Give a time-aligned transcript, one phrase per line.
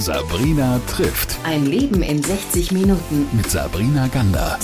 [0.00, 1.36] Sabrina trifft.
[1.44, 3.28] Ein Leben in 60 Minuten.
[3.32, 4.58] Mit Sabrina Gander.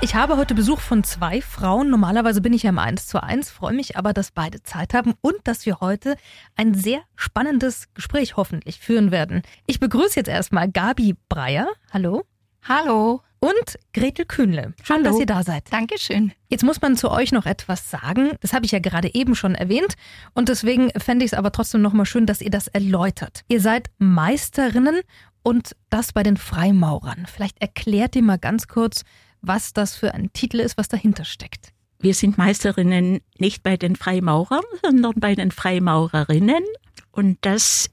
[0.00, 1.90] Ich habe heute Besuch von zwei Frauen.
[1.90, 5.14] Normalerweise bin ich ja im 1 zu 1, freue mich aber, dass beide Zeit haben
[5.20, 6.16] und dass wir heute
[6.54, 9.42] ein sehr spannendes Gespräch hoffentlich führen werden.
[9.66, 11.66] Ich begrüße jetzt erstmal Gabi Breyer.
[11.92, 12.22] Hallo.
[12.62, 13.20] Hallo.
[13.40, 14.74] Und Gretel Kühnle.
[14.82, 15.04] Schön, Hallo.
[15.04, 15.72] dass ihr da seid.
[15.72, 16.32] Dankeschön.
[16.48, 18.32] Jetzt muss man zu euch noch etwas sagen.
[18.40, 19.94] Das habe ich ja gerade eben schon erwähnt.
[20.34, 23.44] Und deswegen fände ich es aber trotzdem nochmal schön, dass ihr das erläutert.
[23.48, 25.00] Ihr seid Meisterinnen
[25.42, 27.26] und das bei den Freimaurern.
[27.32, 29.04] Vielleicht erklärt ihr mal ganz kurz,
[29.40, 31.72] was das für ein Titel ist, was dahinter steckt.
[32.00, 36.64] Wir sind Meisterinnen nicht bei den Freimaurern, sondern bei den Freimaurerinnen.
[37.12, 37.90] Und das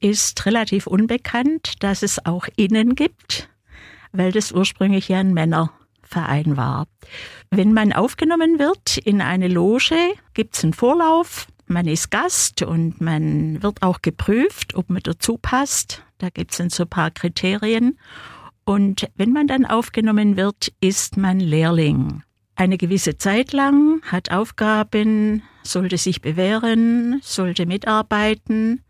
[0.00, 3.48] ist relativ unbekannt, dass es auch Innen gibt,
[4.16, 6.86] weil das ursprünglich ja ein Männerverein war.
[7.50, 9.96] Wenn man aufgenommen wird in eine Loge,
[10.34, 11.46] gibt es einen Vorlauf.
[11.66, 16.02] Man ist Gast und man wird auch geprüft, ob man dazu passt.
[16.18, 17.98] Da gibt es dann so ein paar Kriterien.
[18.64, 22.22] Und wenn man dann aufgenommen wird, ist man Lehrling.
[22.56, 28.82] Eine gewisse Zeit lang, hat Aufgaben, sollte sich bewähren, sollte mitarbeiten,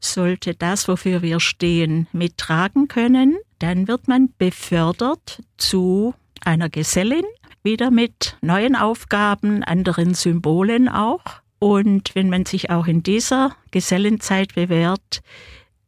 [0.00, 3.36] sollte das, wofür wir stehen, mittragen können.
[3.60, 7.24] Dann wird man befördert zu einer Gesellin,
[7.62, 11.22] wieder mit neuen Aufgaben, anderen Symbolen auch.
[11.58, 15.20] Und wenn man sich auch in dieser Gesellenzeit bewährt,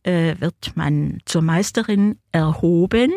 [0.02, 3.10] äh, wird man zur Meisterin erhoben.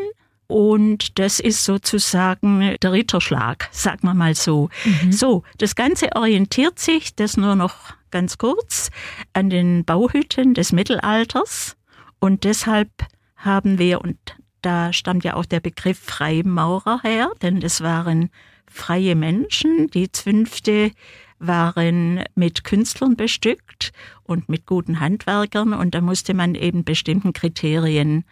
[0.48, 4.70] Und das ist sozusagen der Ritterschlag, sagen wir mal so.
[4.86, 5.12] Mhm.
[5.12, 7.76] So, das Ganze orientiert sich, das nur noch
[8.10, 8.90] ganz kurz,
[9.34, 11.76] an den Bauhütten des Mittelalters.
[12.20, 12.90] Und deshalb
[13.36, 14.18] haben wir, und
[14.66, 18.30] da stammt ja auch der Begriff Freimaurer her, denn das waren
[18.68, 19.88] freie Menschen.
[19.92, 20.92] Die Zünfte
[21.38, 23.92] waren mit Künstlern bestückt
[24.24, 28.24] und mit guten Handwerkern und da musste man eben bestimmten Kriterien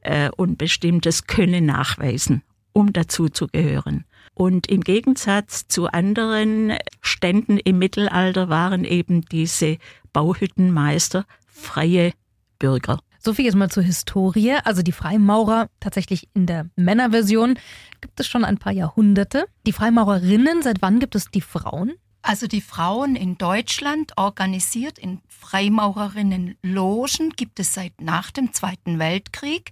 [0.00, 4.04] äh, und bestimmtes Können nachweisen, um dazu zu gehören.
[4.34, 6.72] Und im Gegensatz zu anderen
[7.02, 9.76] Ständen im Mittelalter waren eben diese
[10.12, 12.12] Bauhüttenmeister freie
[12.58, 12.98] Bürger.
[13.24, 14.56] So viel jetzt mal zur Historie.
[14.64, 17.56] Also die Freimaurer tatsächlich in der Männerversion
[18.00, 19.46] gibt es schon ein paar Jahrhunderte.
[19.64, 21.92] Die Freimaurerinnen, seit wann gibt es die Frauen?
[22.22, 29.70] Also die Frauen in Deutschland, organisiert in Freimaurerinnenlogen, gibt es seit nach dem Zweiten Weltkrieg.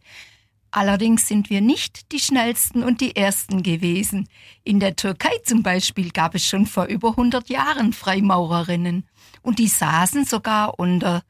[0.71, 4.29] Allerdings sind wir nicht die schnellsten und die ersten gewesen.
[4.63, 9.09] In der Türkei zum Beispiel gab es schon vor über 100 Jahren Freimaurerinnen.
[9.43, 11.25] Und die saßen sogar unter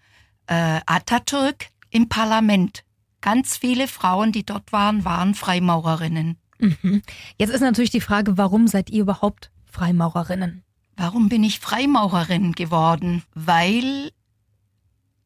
[0.47, 2.84] äh, Atatürk im Parlament.
[3.20, 6.38] Ganz viele Frauen, die dort waren, waren Freimaurerinnen.
[6.58, 7.02] Mhm.
[7.36, 10.62] Jetzt ist natürlich die Frage, warum seid ihr überhaupt Freimaurerinnen?
[10.96, 13.22] Warum bin ich Freimaurerin geworden?
[13.34, 14.10] Weil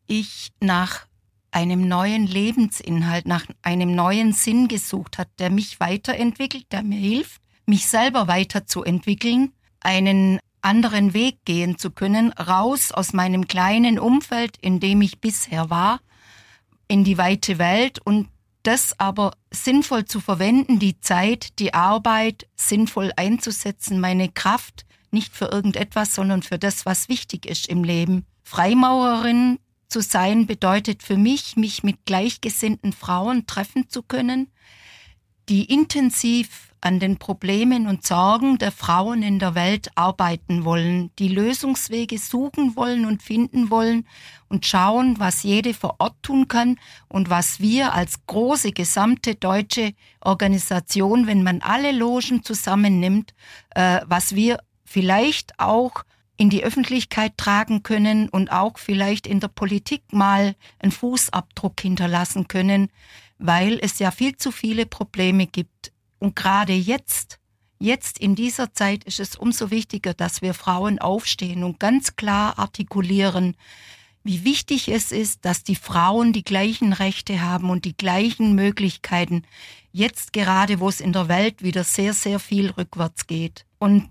[0.06, 1.06] ich nach
[1.50, 7.41] einem neuen Lebensinhalt, nach einem neuen Sinn gesucht hat, der mich weiterentwickelt, der mir hilft,
[7.66, 14.81] mich selber weiterzuentwickeln, einen anderen Weg gehen zu können, raus aus meinem kleinen Umfeld, in
[14.81, 16.00] dem ich bisher war,
[16.89, 18.28] in die weite Welt und
[18.62, 25.47] das aber sinnvoll zu verwenden, die Zeit, die Arbeit sinnvoll einzusetzen, meine Kraft nicht für
[25.47, 28.27] irgendetwas, sondern für das, was wichtig ist im Leben.
[28.43, 29.59] Freimaurerin
[29.89, 34.50] zu sein bedeutet für mich, mich mit gleichgesinnten Frauen treffen zu können,
[35.49, 41.28] die intensiv an den Problemen und Sorgen der Frauen in der Welt arbeiten wollen, die
[41.28, 44.06] Lösungswege suchen wollen und finden wollen
[44.49, 46.78] und schauen, was jede vor Ort tun kann
[47.09, 53.33] und was wir als große gesamte deutsche Organisation, wenn man alle Logen zusammennimmt,
[53.71, 56.05] äh, was wir vielleicht auch
[56.37, 62.47] in die Öffentlichkeit tragen können und auch vielleicht in der Politik mal einen Fußabdruck hinterlassen
[62.47, 62.91] können,
[63.39, 65.94] weil es ja viel zu viele Probleme gibt.
[66.25, 67.39] Und gerade jetzt,
[67.79, 72.59] jetzt in dieser Zeit ist es umso wichtiger, dass wir Frauen aufstehen und ganz klar
[72.59, 73.59] artikulieren,
[74.23, 79.43] wie wichtig es ist, dass die Frauen die gleichen Rechte haben und die gleichen Möglichkeiten,
[79.93, 83.67] jetzt gerade, wo es in der Welt wieder sehr, sehr viel rückwärts geht.
[83.79, 84.09] Und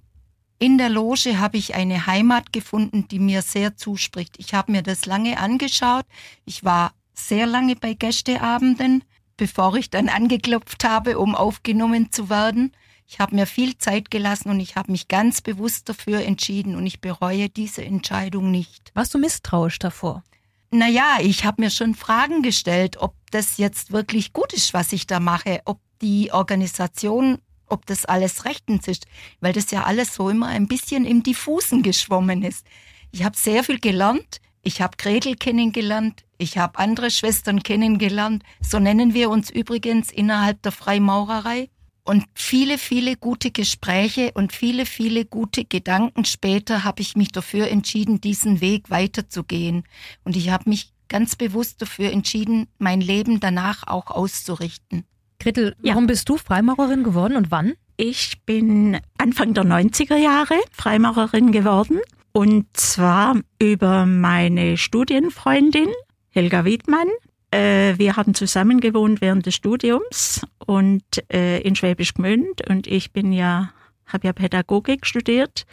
[0.59, 4.35] in der Loge habe ich eine Heimat gefunden, die mir sehr zuspricht.
[4.37, 6.05] Ich habe mir das lange angeschaut.
[6.45, 9.03] Ich war sehr lange bei Gästeabenden,
[9.43, 12.71] bevor ich dann angeklopft habe, um aufgenommen zu werden.
[13.05, 16.87] Ich habe mir viel Zeit gelassen und ich habe mich ganz bewusst dafür entschieden und
[16.87, 18.91] ich bereue diese Entscheidung nicht.
[18.93, 20.23] Warst du misstrauisch davor?
[20.71, 25.07] Naja, ich habe mir schon Fragen gestellt, ob das jetzt wirklich gut ist, was ich
[25.07, 29.07] da mache, ob die Organisation ob das alles rechtens ist,
[29.41, 32.65] weil das ja alles so immer ein bisschen im Diffusen geschwommen ist.
[33.11, 34.39] Ich habe sehr viel gelernt.
[34.61, 36.23] Ich habe Gretel kennengelernt.
[36.43, 38.43] Ich habe andere Schwestern kennengelernt.
[38.59, 41.69] So nennen wir uns übrigens innerhalb der Freimaurerei.
[42.03, 47.69] Und viele, viele gute Gespräche und viele, viele gute Gedanken später habe ich mich dafür
[47.69, 49.85] entschieden, diesen Weg weiterzugehen.
[50.25, 55.05] Und ich habe mich ganz bewusst dafür entschieden, mein Leben danach auch auszurichten.
[55.39, 56.07] Gretel, warum ja.
[56.07, 57.71] bist du Freimaurerin geworden und wann?
[57.95, 62.01] Ich bin Anfang der 90er Jahre Freimaurerin geworden.
[62.33, 65.87] Und zwar über meine Studienfreundin
[66.33, 67.07] Helga Wiedmann.
[67.51, 72.67] Äh, wir haben zusammen gewohnt während des Studiums und äh, in Schwäbisch Gmünd.
[72.67, 73.71] Und ich bin ja,
[74.07, 75.67] habe ja Pädagogik studiert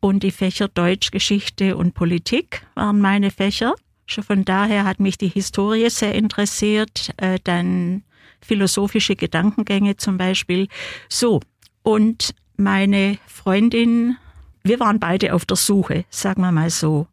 [0.00, 3.74] und die Fächer Deutsch, Geschichte und Politik waren meine Fächer.
[4.04, 8.02] Schon von daher hat mich die Historie sehr interessiert, äh, dann
[8.42, 10.68] philosophische Gedankengänge zum Beispiel.
[11.08, 11.40] So,
[11.82, 14.18] und meine Freundin,
[14.62, 17.06] wir waren beide auf der Suche, sagen wir mal so.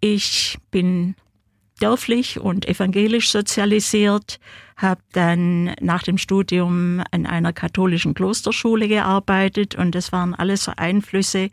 [0.00, 1.16] Ich bin
[1.80, 4.38] dörflich und evangelisch sozialisiert,
[4.76, 10.72] habe dann nach dem Studium an einer katholischen Klosterschule gearbeitet und das waren alles so
[10.76, 11.50] Einflüsse,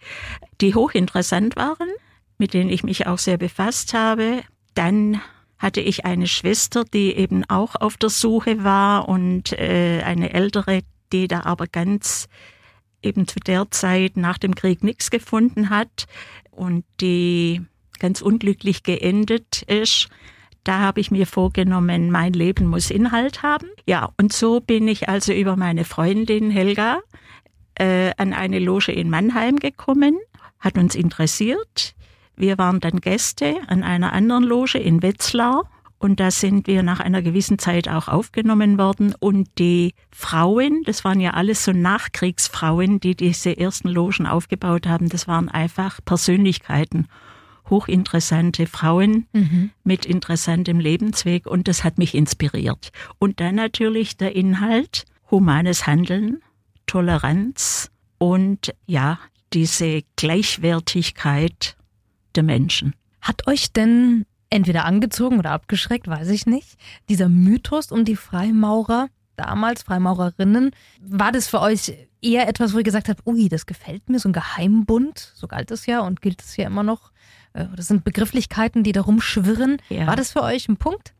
[0.62, 1.90] die hochinteressant waren,
[2.38, 4.44] mit denen ich mich auch sehr befasst habe.
[4.76, 5.22] Dann
[5.58, 10.82] hatte ich eine Schwester, die eben auch auf der Suche war und äh, eine ältere,
[11.12, 12.28] die da aber ganz
[13.02, 16.06] eben zu der Zeit nach dem Krieg nichts gefunden hat
[16.52, 17.62] und die
[18.00, 20.10] ganz unglücklich geendet ist.
[20.64, 23.68] Da habe ich mir vorgenommen, mein Leben muss Inhalt haben.
[23.86, 27.00] Ja, und so bin ich also über meine Freundin Helga
[27.76, 30.18] äh, an eine Loge in Mannheim gekommen,
[30.60, 31.96] hat uns interessiert.
[32.36, 35.64] Wir waren dann Gäste an einer anderen Loge in Wetzlar
[36.00, 39.16] und da sind wir nach einer gewissen Zeit auch aufgenommen worden.
[39.20, 45.10] Und die Frauen, das waren ja alles so Nachkriegsfrauen, die diese ersten Logen aufgebaut haben,
[45.10, 47.08] das waren einfach Persönlichkeiten.
[47.70, 49.72] Hochinteressante Frauen mhm.
[49.84, 52.92] mit interessantem Lebensweg und das hat mich inspiriert.
[53.20, 56.42] Und dann natürlich der Inhalt, humanes Handeln,
[56.86, 59.20] Toleranz und ja,
[59.54, 61.76] diese Gleichwertigkeit
[62.36, 62.94] der Menschen.
[63.22, 66.78] Hat euch denn entweder angezogen oder abgeschreckt, weiß ich nicht.
[67.10, 72.84] Dieser Mythos um die Freimaurer, damals Freimaurerinnen, war das für euch eher etwas, wo ihr
[72.84, 76.42] gesagt habt, ui, das gefällt mir, so ein Geheimbund, so galt es ja und gilt
[76.42, 77.12] es ja immer noch.
[77.54, 79.78] Äh, das sind Begrifflichkeiten, die da rumschwirren.
[79.90, 80.08] Ja.
[80.08, 81.14] War das für euch ein Punkt?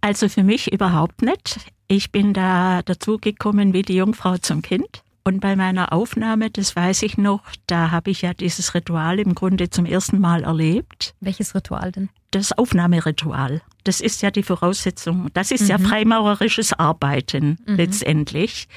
[0.00, 1.60] Also für mich überhaupt nicht.
[1.88, 5.02] Ich bin da dazugekommen wie die Jungfrau zum Kind.
[5.24, 9.34] Und bei meiner Aufnahme, das weiß ich noch, da habe ich ja dieses Ritual im
[9.34, 11.14] Grunde zum ersten Mal erlebt.
[11.20, 12.08] Welches Ritual denn?
[12.30, 13.60] Das Aufnahmeritual.
[13.84, 15.28] Das ist ja die Voraussetzung.
[15.34, 15.68] Das ist mhm.
[15.68, 17.76] ja freimaurerisches Arbeiten mhm.
[17.76, 18.68] letztendlich.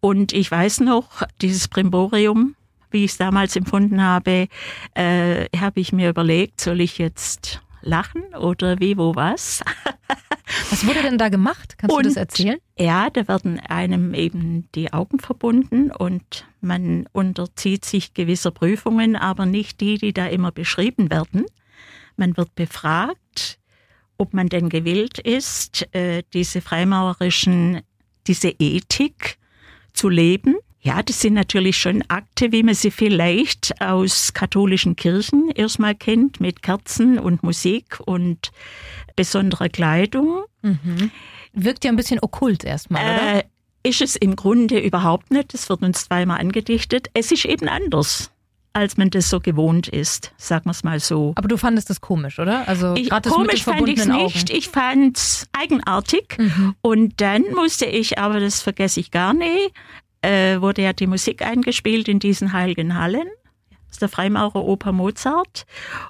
[0.00, 2.54] Und ich weiß noch, dieses Brimborium,
[2.90, 4.48] wie ich es damals empfunden habe,
[4.94, 9.62] äh, habe ich mir überlegt, soll ich jetzt lachen oder wie, wo, was?
[10.70, 11.76] Was wurde denn da gemacht?
[11.76, 12.58] Kannst und, du das erzählen?
[12.78, 19.44] Ja, da werden einem eben die Augen verbunden und man unterzieht sich gewisser Prüfungen, aber
[19.44, 21.46] nicht die, die da immer beschrieben werden.
[22.16, 23.18] Man wird befragt,
[24.18, 27.80] ob man denn gewillt ist, äh, diese freimaurerischen,
[28.26, 29.38] diese Ethik
[29.92, 30.56] zu leben.
[30.80, 36.40] Ja, das sind natürlich schon Akte, wie man sie vielleicht aus katholischen Kirchen erstmal kennt,
[36.40, 38.52] mit Kerzen und Musik und
[39.16, 40.44] besonderer Kleidung.
[40.62, 41.10] Mhm.
[41.52, 43.38] Wirkt ja ein bisschen okkult erstmal, oder?
[43.38, 43.42] Äh,
[43.82, 45.54] ist es im Grunde überhaupt nicht.
[45.54, 47.08] Das wird uns zweimal angedichtet.
[47.14, 48.30] Es ist eben anders
[48.76, 51.32] als man das so gewohnt ist, sagen wir es mal so.
[51.36, 52.68] Aber du fandest das komisch, oder?
[52.68, 54.50] Also ich, komisch fand ich es nicht.
[54.50, 56.36] Ich fand es eigenartig.
[56.38, 56.74] Mhm.
[56.82, 59.72] Und dann musste ich, aber das vergesse ich gar nicht,
[60.20, 63.26] äh, wurde ja die Musik eingespielt in diesen heiligen Hallen
[63.90, 65.64] aus der Freimaurer Oper Mozart.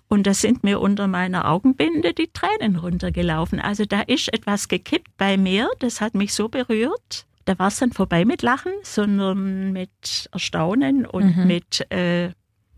[0.08, 3.60] Und da sind mir unter meiner Augenbinde die Tränen runtergelaufen.
[3.60, 7.26] Also da ist etwas gekippt bei mir, das hat mich so berührt.
[7.44, 11.46] Da war es dann vorbei mit Lachen, sondern mit Erstaunen und mhm.
[11.46, 12.30] mit äh,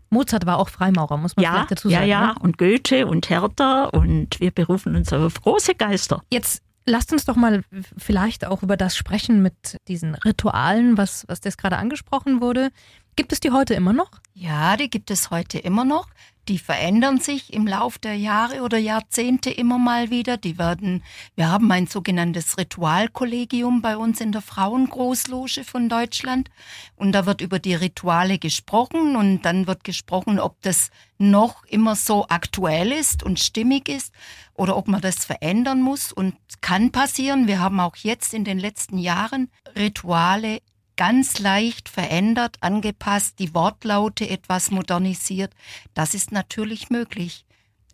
[0.09, 2.07] Mozart war auch Freimaurer, muss man ja, vielleicht dazu sagen.
[2.07, 2.35] Ja, ja, ne?
[2.39, 6.23] und Goethe und Hertha und wir berufen uns auf große Geister.
[6.31, 7.63] Jetzt lasst uns doch mal
[7.97, 12.71] vielleicht auch über das sprechen mit diesen Ritualen, was, was das gerade angesprochen wurde.
[13.15, 14.11] Gibt es die heute immer noch?
[14.33, 16.07] Ja, die gibt es heute immer noch.
[16.49, 20.35] Die verändern sich im Lauf der Jahre oder Jahrzehnte immer mal wieder.
[20.35, 21.03] Die werden,
[21.35, 26.49] wir haben ein sogenanntes Ritualkollegium bei uns in der Frauengroßloge von Deutschland.
[26.95, 30.89] Und da wird über die Rituale gesprochen und dann wird gesprochen, ob das
[31.19, 34.11] noch immer so aktuell ist und stimmig ist
[34.55, 37.45] oder ob man das verändern muss und kann passieren.
[37.45, 40.61] Wir haben auch jetzt in den letzten Jahren Rituale
[40.99, 45.53] ganz leicht verändert, angepasst, die Wortlaute etwas modernisiert.
[45.93, 47.45] Das ist natürlich möglich.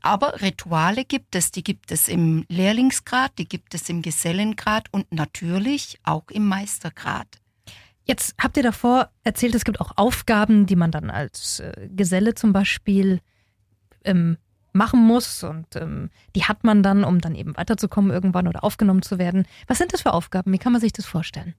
[0.01, 5.11] Aber Rituale gibt es, die gibt es im Lehrlingsgrad, die gibt es im Gesellengrad und
[5.11, 7.27] natürlich auch im Meistergrad.
[8.05, 12.33] Jetzt habt ihr davor erzählt, es gibt auch Aufgaben, die man dann als äh, Geselle
[12.33, 13.21] zum Beispiel
[14.03, 14.37] ähm,
[14.73, 19.03] machen muss und ähm, die hat man dann, um dann eben weiterzukommen irgendwann oder aufgenommen
[19.03, 19.45] zu werden.
[19.67, 20.51] Was sind das für Aufgaben?
[20.51, 21.53] Wie kann man sich das vorstellen?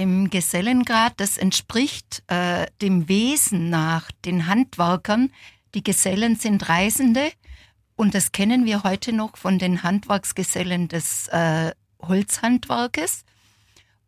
[0.00, 5.30] Im Gesellengrad, das entspricht äh, dem Wesen nach den Handwerkern.
[5.74, 7.30] Die Gesellen sind Reisende
[7.96, 13.26] und das kennen wir heute noch von den Handwerksgesellen des äh, Holzhandwerkes.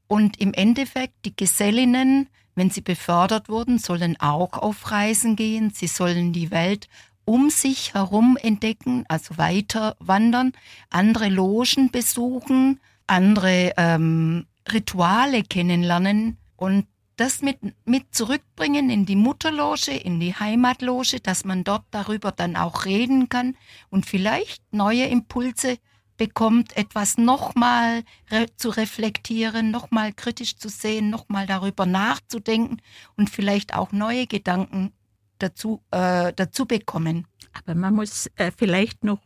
[0.07, 5.73] Und im Endeffekt, die Gesellinnen, wenn sie befördert wurden, sollen auch auf Reisen gehen.
[5.75, 6.89] Sie sollen die Welt
[7.27, 10.53] um sich herum entdecken, also weiter wandern,
[10.89, 19.93] andere Logen besuchen, andere ähm, Rituale kennenlernen und das mit, mit zurückbringen in die Mutterloge,
[19.93, 23.57] in die Heimatloge, dass man dort darüber dann auch reden kann
[23.91, 25.79] und vielleicht neue Impulse
[26.17, 32.79] bekommt, etwas nochmal re zu reflektieren, nochmal kritisch zu sehen, nochmal darüber nachzudenken
[33.17, 34.93] und vielleicht auch neue Gedanken
[35.39, 37.27] dazu, äh, dazu bekommen.
[37.53, 39.21] Aber man muss äh, vielleicht noch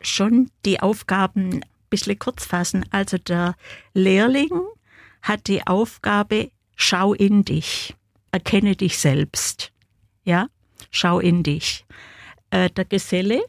[0.00, 2.84] schon die Aufgaben ein bisschen kurz fassen.
[2.90, 3.54] Also der
[3.94, 4.50] Lehrling
[5.22, 7.94] hat die Aufgabe, schau in dich,
[8.32, 9.72] erkenne dich selbst.
[10.24, 10.48] Ja,
[10.90, 11.84] schau in dich.
[12.50, 13.42] Äh, der Geselle,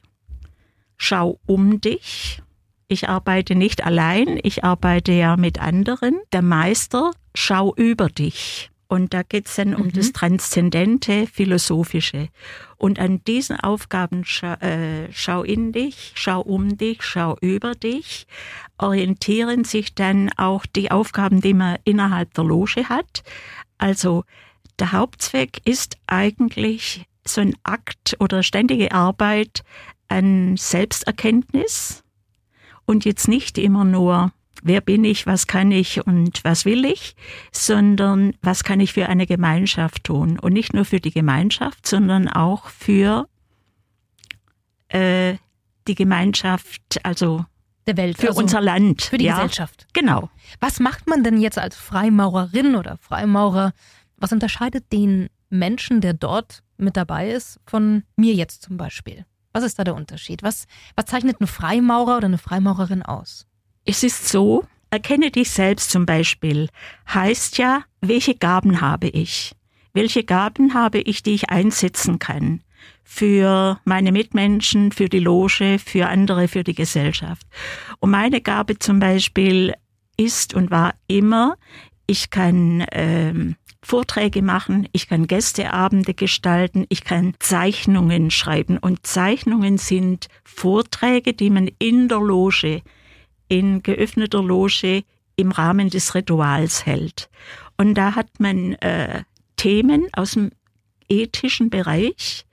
[0.98, 2.42] schau um dich.
[2.88, 6.20] Ich arbeite nicht allein, ich arbeite ja mit anderen.
[6.32, 8.70] Der Meister, schau über dich.
[8.94, 10.14] Und da geht es dann um das mhm.
[10.14, 12.30] Transzendente, Philosophische.
[12.78, 18.28] Und an diesen Aufgaben schau, äh, schau in dich, schau um dich, schau über dich,
[18.78, 23.24] orientieren sich dann auch die Aufgaben, die man innerhalb der Loge hat.
[23.80, 24.26] Also
[24.78, 29.64] der Hauptzweck ist eigentlich so ein Akt oder ständige Arbeit
[30.08, 32.04] an Selbsterkenntnis
[32.86, 37.16] und jetzt nicht immer nur wer bin ich, was kann ich und was will ich,
[37.52, 40.40] sondern was kann ich für eine Gemeinschaft tun.
[40.40, 43.28] Und nicht nur für die Gemeinschaft, sondern auch für
[44.88, 45.36] äh,
[45.88, 47.46] die Gemeinschaft, also
[47.86, 49.04] der Welt, für also unser Land.
[49.04, 49.36] Für die ja.
[49.36, 49.88] Gesellschaft.
[49.94, 50.30] Genau.
[50.60, 53.74] Was macht man denn jetzt als Freimaurerin oder Freimaurer?
[54.16, 59.26] Was unterscheidet den Menschen, der dort mit dabei ist, von mir jetzt zum Beispiel?
[59.52, 60.42] Was ist da der Unterschied?
[60.42, 60.66] Was,
[60.96, 63.46] was zeichnet ein Freimaurer oder eine Freimaurerin aus?
[63.86, 66.70] Es ist so, erkenne dich selbst zum Beispiel,
[67.14, 69.54] heißt ja, welche Gaben habe ich?
[69.94, 72.62] Welche Gaben habe ich, die ich einsetzen kann?
[73.04, 77.46] Für meine Mitmenschen, für die Loge, für andere, für die Gesellschaft.
[78.00, 79.74] Und meine Gabe zum Beispiel
[80.16, 81.58] ist und war immer,
[82.08, 88.78] ich kann ähm, Vorträge machen, ich kann Gästeabende gestalten, ich kann Zeichnungen schreiben.
[88.78, 92.82] Und Zeichnungen sind Vorträge, die man in der Loge
[93.54, 95.04] in geöffneter Loge
[95.36, 97.30] im Rahmen des Rituals hält.
[97.78, 99.24] Und da hat man äh,
[99.58, 100.50] Themen aus dem
[101.08, 102.46] ethischen Bereich.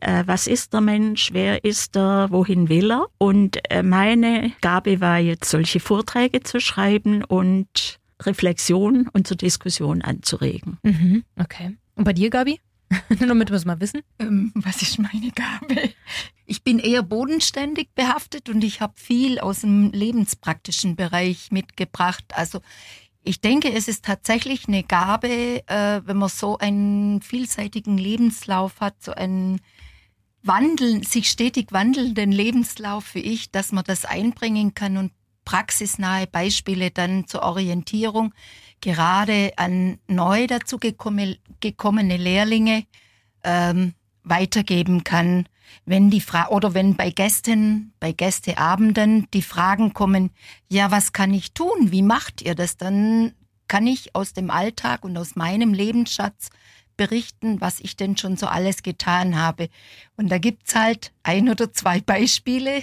[0.00, 1.30] Äh, was ist der Mensch?
[1.32, 2.28] Wer ist er?
[2.30, 3.06] Wohin will er?
[3.18, 10.02] Und äh, meine Gabe war jetzt, solche Vorträge zu schreiben und Reflexion und zur Diskussion
[10.02, 10.78] anzuregen.
[10.82, 11.76] Mhm, okay.
[11.94, 12.60] Und bei dir, Gabi?
[13.20, 14.00] Nur damit wir es mal wissen.
[14.18, 15.90] Ähm, was ist meine Gabe?
[16.52, 22.26] Ich bin eher bodenständig behaftet und ich habe viel aus dem lebenspraktischen Bereich mitgebracht.
[22.34, 22.60] Also
[23.24, 29.02] ich denke, es ist tatsächlich eine Gabe, äh, wenn man so einen vielseitigen Lebenslauf hat,
[29.02, 29.62] so einen
[30.42, 35.12] wandeln, sich stetig wandelnden Lebenslauf wie ich, dass man das einbringen kann und
[35.46, 38.34] praxisnahe Beispiele dann zur Orientierung
[38.82, 41.38] gerade an neu dazu gekommene,
[42.18, 42.84] Lehrlinge
[43.42, 45.46] ähm, weitergeben kann,
[45.84, 50.30] wenn die Fra oder wenn bei Gästen, bei Gästeabenden die Fragen kommen,
[50.68, 51.90] ja, was kann ich tun?
[51.90, 52.76] Wie macht ihr das?
[52.76, 53.34] Dann
[53.68, 56.50] kann ich aus dem Alltag und aus meinem Lebensschatz
[56.96, 59.68] berichten, was ich denn schon so alles getan habe.
[60.16, 62.82] Und da gibt's halt ein oder zwei Beispiele,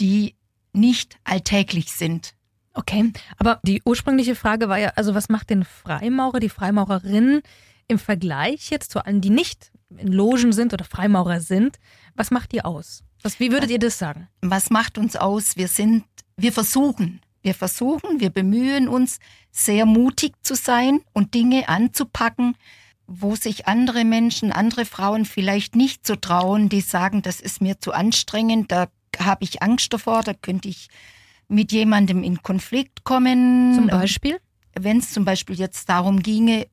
[0.00, 0.34] die
[0.72, 2.34] nicht alltäglich sind.
[2.74, 7.42] Okay, aber die ursprüngliche Frage war ja, also was macht den Freimaurer, die Freimaurerin
[7.88, 11.78] im Vergleich jetzt zu allen, die nicht in Logen sind oder Freimaurer sind?
[12.14, 13.02] Was macht die aus?
[13.22, 14.28] Was, wie würdet ihr das sagen?
[14.40, 15.56] Was macht uns aus?
[15.56, 16.04] Wir sind,
[16.36, 19.18] wir versuchen, wir versuchen, wir bemühen uns,
[19.50, 22.56] sehr mutig zu sein und Dinge anzupacken,
[23.06, 27.78] wo sich andere Menschen, andere Frauen vielleicht nicht so trauen, die sagen, das ist mir
[27.78, 30.88] zu anstrengend, da habe ich Angst davor, da könnte ich
[31.48, 33.74] mit jemandem in Konflikt kommen.
[33.74, 34.38] Zum Beispiel?
[34.74, 36.66] Wenn es zum Beispiel jetzt darum ginge,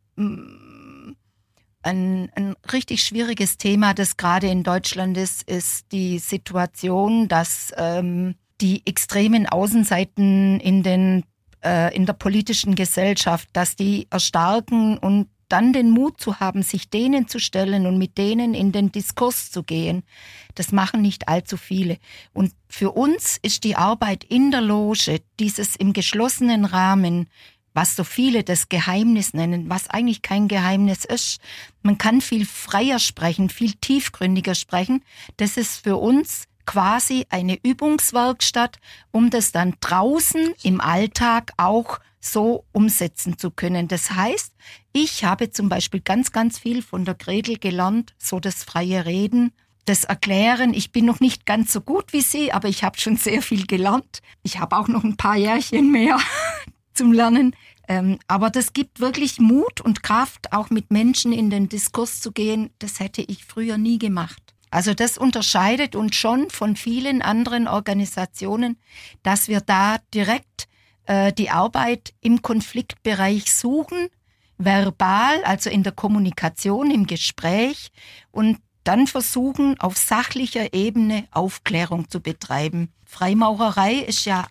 [1.81, 8.35] ein, ein richtig schwieriges Thema, das gerade in Deutschland ist, ist die Situation, dass ähm,
[8.61, 11.23] die extremen Außenseiten in den
[11.63, 16.89] äh, in der politischen Gesellschaft, dass die erstarken und dann den Mut zu haben, sich
[16.89, 20.03] denen zu stellen und mit denen in den Diskurs zu gehen,
[20.55, 21.97] das machen nicht allzu viele.
[22.33, 27.29] Und für uns ist die Arbeit in der Loge, dieses im geschlossenen Rahmen,
[27.79, 31.39] was so viele das Geheimnis nennen, was eigentlich kein Geheimnis ist.
[31.81, 35.01] Man kann viel freier sprechen, viel tiefgründiger sprechen.
[35.37, 38.79] Das ist für uns quasi eine Übungswerkstatt,
[39.11, 43.87] um das dann draußen im Alltag auch so umsetzen zu können.
[43.87, 44.53] Das heißt,
[44.91, 49.53] ich habe zum Beispiel ganz, ganz viel von der Gretel gelernt, so das freie Reden,
[49.85, 50.73] das Erklären.
[50.73, 53.65] Ich bin noch nicht ganz so gut wie Sie, aber ich habe schon sehr viel
[53.67, 54.21] gelernt.
[54.43, 56.17] Ich habe auch noch ein paar Jährchen mehr
[56.93, 57.55] zum Lernen.
[57.89, 62.31] Ähm, aber das gibt wirklich Mut und Kraft, auch mit Menschen in den Diskurs zu
[62.31, 62.69] gehen.
[62.77, 64.53] Das hätte ich früher nie gemacht.
[64.69, 68.77] Also das unterscheidet uns schon von vielen anderen Organisationen,
[69.23, 70.67] dass wir da direkt
[71.07, 74.09] äh, die Arbeit im Konfliktbereich suchen,
[74.59, 77.89] verbal, also in der Kommunikation, im Gespräch
[78.29, 82.93] und dann versuchen, auf sachlicher Ebene Aufklärung zu betreiben.
[83.05, 84.45] Freimaurerei ist ja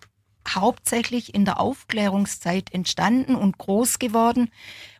[0.47, 4.49] hauptsächlich in der Aufklärungszeit entstanden und groß geworden.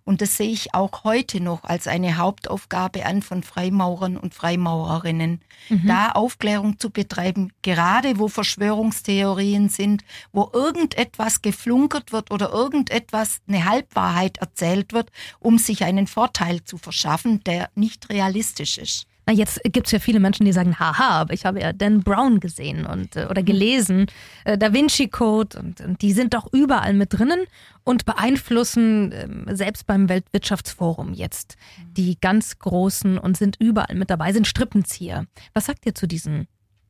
[0.06, 5.42] Und das sehe ich auch heute noch als eine Hauptaufgabe an von Freimaurern und Freimaurerinnen,
[5.70, 5.88] mhm.
[5.88, 13.66] da Aufklärung zu betreiben, gerade wo Verschwörungstheorien sind, wo irgendetwas geflunkert wird oder irgendetwas, eine
[13.66, 19.09] Halbwahrheit erzählt wird, um sich einen Vorteil zu verschaffen, der nicht realistisch ist.
[19.26, 22.02] Na, jetzt gibt es ja viele Menschen, die sagen, haha, aber ich habe ja Dan
[22.02, 24.08] Brown gesehen und äh, oder gelesen,
[24.44, 27.46] äh, Da Vinci Code und, und, die sind doch überall mit drinnen
[27.84, 31.58] und beeinflussen äh, selbst beim Weltwirtschaftsforum jetzt
[31.92, 35.26] die ganz großen und sind überall mit dabei, sind Strippenzieher.
[35.54, 36.48] Was sagt ihr zu diesen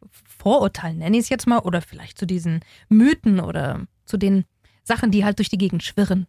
[0.09, 4.45] Vorurteilen, nenne ich es jetzt mal, oder vielleicht zu diesen Mythen oder zu den
[4.83, 6.25] Sachen, die halt durch die Gegend schwirren?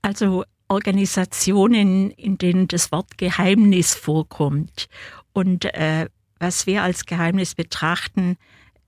[0.00, 4.88] Also Organisationen, in denen das Wort Geheimnis vorkommt.
[5.32, 8.36] Und äh, was wir als Geheimnis betrachten,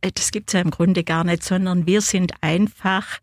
[0.01, 3.21] äh, das gibt es ja im Grunde gar nicht, sondern wir sind einfach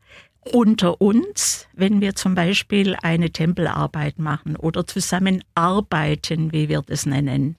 [0.52, 7.56] unter uns, wenn wir zum Beispiel eine Tempelarbeit machen oder zusammenarbeiten, wie wir das nennen.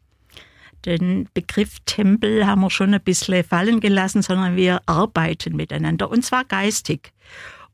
[0.84, 6.24] Den Begriff Tempel haben wir schon ein bisschen fallen gelassen, sondern wir arbeiten miteinander und
[6.24, 7.12] zwar geistig.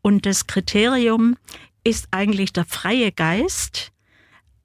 [0.00, 1.36] Und das Kriterium
[1.84, 3.92] ist eigentlich der freie Geist.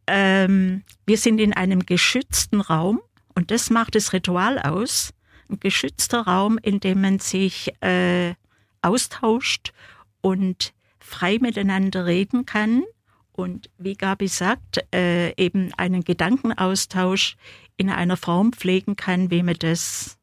[0.08, 3.01] Ähm, wir sind in einem geschützten Raum
[3.34, 5.13] und das macht das Ritual aus.
[5.49, 8.34] Ein geschützter Raum, in dem man sich äh,
[8.82, 9.73] austauscht
[10.21, 12.84] und frei miteinander reden kann.
[13.32, 17.36] Und wie Gabi sagt, äh, eben einen Gedankenaustausch
[17.78, 20.17] in einer Form pflegen kann, wie man das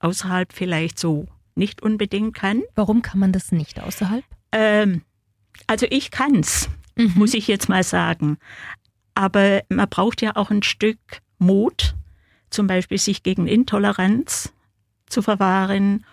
[0.00, 2.62] außerhalb vielleicht so nicht unbedingt kann.
[2.74, 4.24] Warum kann man das nicht außerhalb?
[4.52, 5.02] Ähm,
[5.66, 7.12] also ich kann's, mhm.
[7.14, 8.38] muss ich jetzt mal sagen.
[9.14, 10.98] Aber man braucht ja auch ein Stück
[11.38, 11.94] Mut,
[12.50, 14.52] zum Beispiel sich gegen Intoleranz
[15.06, 16.04] zu verwahren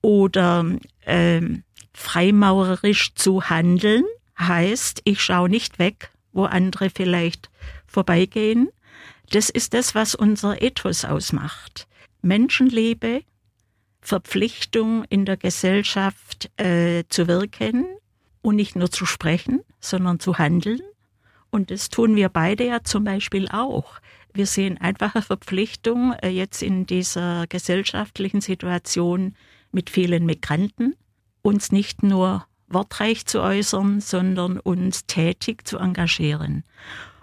[0.00, 0.64] oder
[1.06, 1.62] ähm,
[1.94, 4.04] freimaurerisch zu handeln.
[4.38, 7.50] Heißt, ich schaue nicht weg, wo andere vielleicht
[7.86, 8.68] vorbeigehen.
[9.30, 11.86] Das ist das, was unser Ethos ausmacht.
[12.22, 13.22] Menschenliebe,
[14.00, 17.86] Verpflichtung in der Gesellschaft äh, zu wirken,
[18.42, 20.80] und nicht nur zu sprechen, sondern zu handeln.
[21.50, 24.00] Und das tun wir beide ja zum Beispiel auch.
[24.34, 29.34] Wir sehen einfache Verpflichtung äh, jetzt in dieser gesellschaftlichen Situation
[29.70, 30.94] mit vielen Migranten,
[31.42, 36.64] uns nicht nur wortreich zu äußern, sondern uns tätig zu engagieren.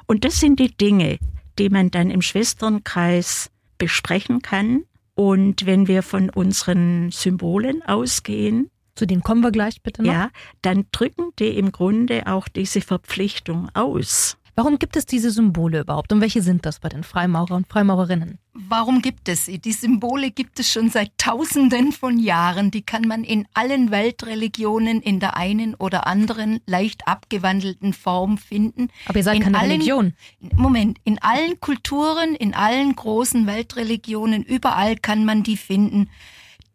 [0.05, 1.17] Und das sind die Dinge,
[1.57, 4.83] die man dann im Schwesternkreis besprechen kann.
[5.15, 10.11] Und wenn wir von unseren Symbolen ausgehen, zu denen kommen wir gleich bitte noch.
[10.11, 10.29] Ja,
[10.61, 14.37] dann drücken die im Grunde auch diese Verpflichtung aus.
[14.55, 18.39] Warum gibt es diese Symbole überhaupt und welche sind das bei den Freimaurern und Freimaurerinnen?
[18.53, 19.57] Warum gibt es sie?
[19.57, 22.69] Die Symbole gibt es schon seit Tausenden von Jahren.
[22.69, 28.89] Die kann man in allen Weltreligionen in der einen oder anderen leicht abgewandelten Form finden.
[29.05, 30.13] Aber ihr seid in keine allen, Religion.
[30.53, 36.09] Moment, in allen Kulturen, in allen großen Weltreligionen, überall kann man die finden.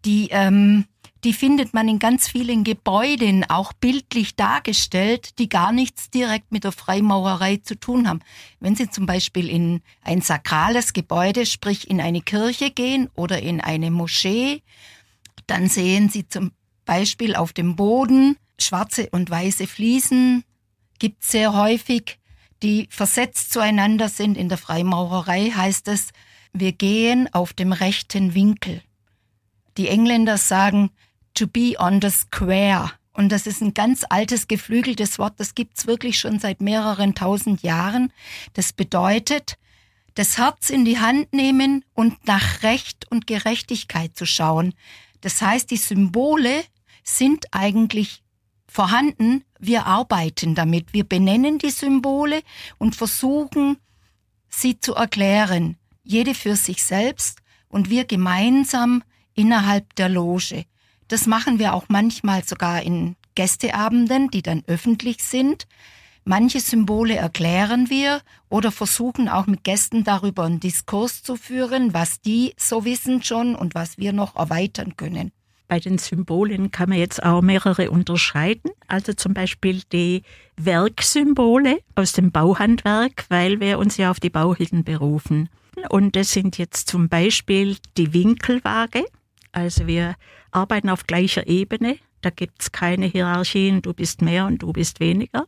[0.07, 0.87] Die ähm,
[1.25, 6.65] die findet man in ganz vielen Gebäuden auch bildlich dargestellt, die gar nichts direkt mit
[6.65, 8.21] der Freimaurerei zu tun haben.
[8.61, 13.61] Wenn Sie zum Beispiel in ein sakrales Gebäude, sprich in eine Kirche gehen oder in
[13.61, 14.63] eine Moschee,
[15.47, 16.53] dann sehen Sie zum
[16.85, 20.45] Beispiel auf dem Boden schwarze und weiße Fliesen,
[20.99, 22.19] gibt sehr häufig
[22.65, 24.39] die versetzt zueinander sind.
[24.39, 26.09] In der Freimaurerei heißt es,
[26.55, 28.83] wir gehen auf dem rechten Winkel.
[29.77, 30.91] Die Engländer sagen
[31.35, 32.93] to be on the square.
[33.13, 37.63] Und das ist ein ganz altes geflügeltes Wort, das gibt's wirklich schon seit mehreren tausend
[37.63, 38.13] Jahren.
[38.55, 39.57] Das bedeutet,
[40.15, 44.75] das Herz in die Hand nehmen und nach Recht und Gerechtigkeit zu schauen.
[45.21, 46.65] Das heißt, die Symbole
[47.05, 48.23] sind eigentlich
[48.67, 52.43] vorhanden, wir arbeiten damit, wir benennen die Symbole
[52.79, 53.77] und versuchen,
[54.49, 60.65] sie zu erklären, jede für sich selbst und wir gemeinsam innerhalb der Loge.
[61.09, 65.67] Das machen wir auch manchmal sogar in Gästeabenden, die dann öffentlich sind.
[66.25, 72.23] Manche Symbole erklären wir oder versuchen auch mit Gästen darüber einen Diskurs zu führen, was
[72.23, 75.33] die so wissen schon und was wir noch erweitern können.
[75.69, 78.71] Bei den Symbolen kann man jetzt auch mehrere unterscheiden.
[78.87, 80.23] Also zum Beispiel die
[80.57, 85.49] Werksymbole aus dem Bauhandwerk, weil wir uns ja auf die Bauhilden berufen.
[85.89, 89.05] Und das sind jetzt zum Beispiel die Winkelwaage.
[89.55, 90.17] Also wir
[90.51, 91.99] arbeiten auf gleicher Ebene.
[92.23, 95.47] Da gibt es keine Hierarchien, du bist mehr und du bist weniger.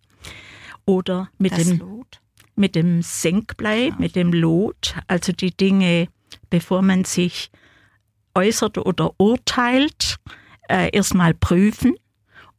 [0.84, 2.20] Oder mit Das dem, Lot.
[2.54, 6.06] mit dem Senkblei, mit dem Lot, also die Dinge,
[6.50, 7.50] bevor man sich
[8.34, 10.18] äußert oder urteilt,
[10.68, 11.96] äh, erstmal prüfen.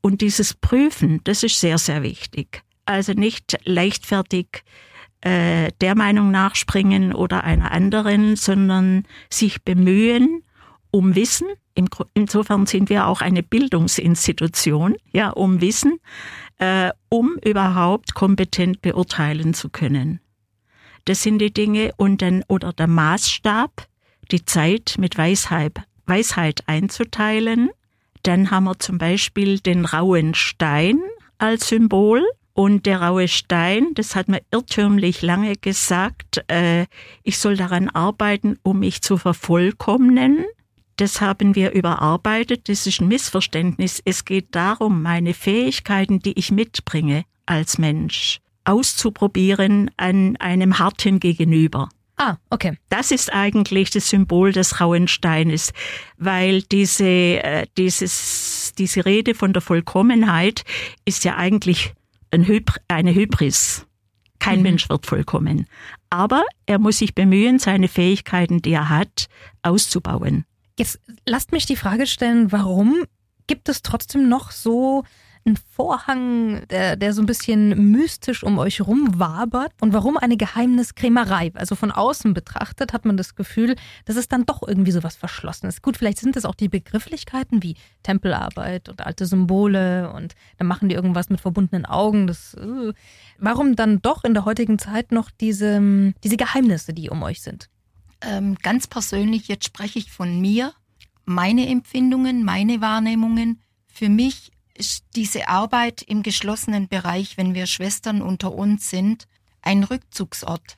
[0.01, 2.61] Und dieses Prüfen, das ist sehr, sehr wichtig.
[2.85, 4.63] Also nicht leichtfertig
[5.21, 10.43] äh, der Meinung nachspringen oder einer anderen, sondern sich bemühen
[10.91, 11.47] um Wissen.
[12.13, 15.99] Insofern sind wir auch eine Bildungsinstitution, ja, um Wissen,
[16.57, 20.19] äh, um überhaupt kompetent beurteilen zu können.
[21.05, 23.87] Das sind die Dinge und dann oder der Maßstab,
[24.31, 27.69] die Zeit mit Weisheit, Weisheit einzuteilen.
[28.23, 30.99] Dann haben wir zum Beispiel den rauen Stein
[31.37, 32.25] als Symbol.
[32.53, 36.87] Und der raue Stein, das hat man irrtümlich lange gesagt, äh,
[37.21, 40.43] ich soll daran arbeiten, um mich zu vervollkommnen.
[40.97, 42.69] Das haben wir überarbeitet.
[42.69, 44.01] Das ist ein Missverständnis.
[44.03, 51.89] Es geht darum, meine Fähigkeiten, die ich mitbringe als Mensch, auszuprobieren an einem harten Gegenüber.
[52.17, 52.77] Ah, okay.
[52.89, 55.71] Das ist eigentlich das Symbol des rauen Steines,
[56.17, 60.63] weil diese, äh, dieses, diese Rede von der Vollkommenheit
[61.05, 61.93] ist ja eigentlich
[62.31, 63.85] ein Hybr eine Hybris.
[64.39, 64.63] Kein Mhm.
[64.63, 65.67] Mensch wird vollkommen.
[66.09, 69.27] Aber er muss sich bemühen, seine Fähigkeiten, die er hat,
[69.61, 70.45] auszubauen.
[70.77, 73.03] Jetzt lasst mich die Frage stellen, warum
[73.47, 75.03] gibt es trotzdem noch so
[75.43, 79.71] einen Vorhang, der, der so ein bisschen mystisch um euch rum wabert?
[79.79, 81.51] Und warum eine Geheimniskrämerei?
[81.55, 85.15] Also von außen betrachtet hat man das Gefühl, dass es dann doch irgendwie so was
[85.15, 85.81] Verschlossenes.
[85.81, 90.89] Gut, vielleicht sind es auch die Begrifflichkeiten wie Tempelarbeit und alte Symbole und dann machen
[90.89, 92.27] die irgendwas mit verbundenen Augen.
[92.27, 92.93] Das, äh.
[93.39, 97.69] Warum dann doch in der heutigen Zeit noch diese, diese Geheimnisse, die um euch sind?
[98.21, 100.73] Ähm, ganz persönlich, jetzt spreche ich von mir,
[101.25, 103.61] meine Empfindungen, meine Wahrnehmungen.
[103.87, 109.27] Für mich ist diese Arbeit im geschlossenen Bereich, wenn wir Schwestern unter uns sind,
[109.61, 110.75] ein Rückzugsort.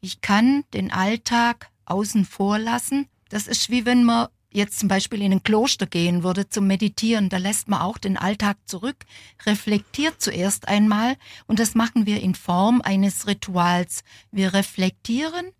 [0.00, 3.06] Ich kann den Alltag außen vor lassen.
[3.28, 7.28] Das ist wie wenn man jetzt zum Beispiel in ein Kloster gehen würde zum Meditieren.
[7.28, 9.04] Da lässt man auch den Alltag zurück,
[9.46, 14.02] reflektiert zuerst einmal und das machen wir in Form eines Rituals.
[14.32, 15.52] Wir reflektieren,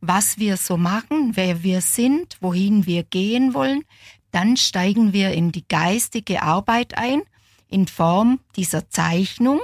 [0.00, 3.82] was wir so machen, wer wir sind, wohin wir gehen wollen.
[4.30, 7.22] Dann steigen wir in die geistige Arbeit ein,
[7.68, 9.60] in Form dieser Zeichnung.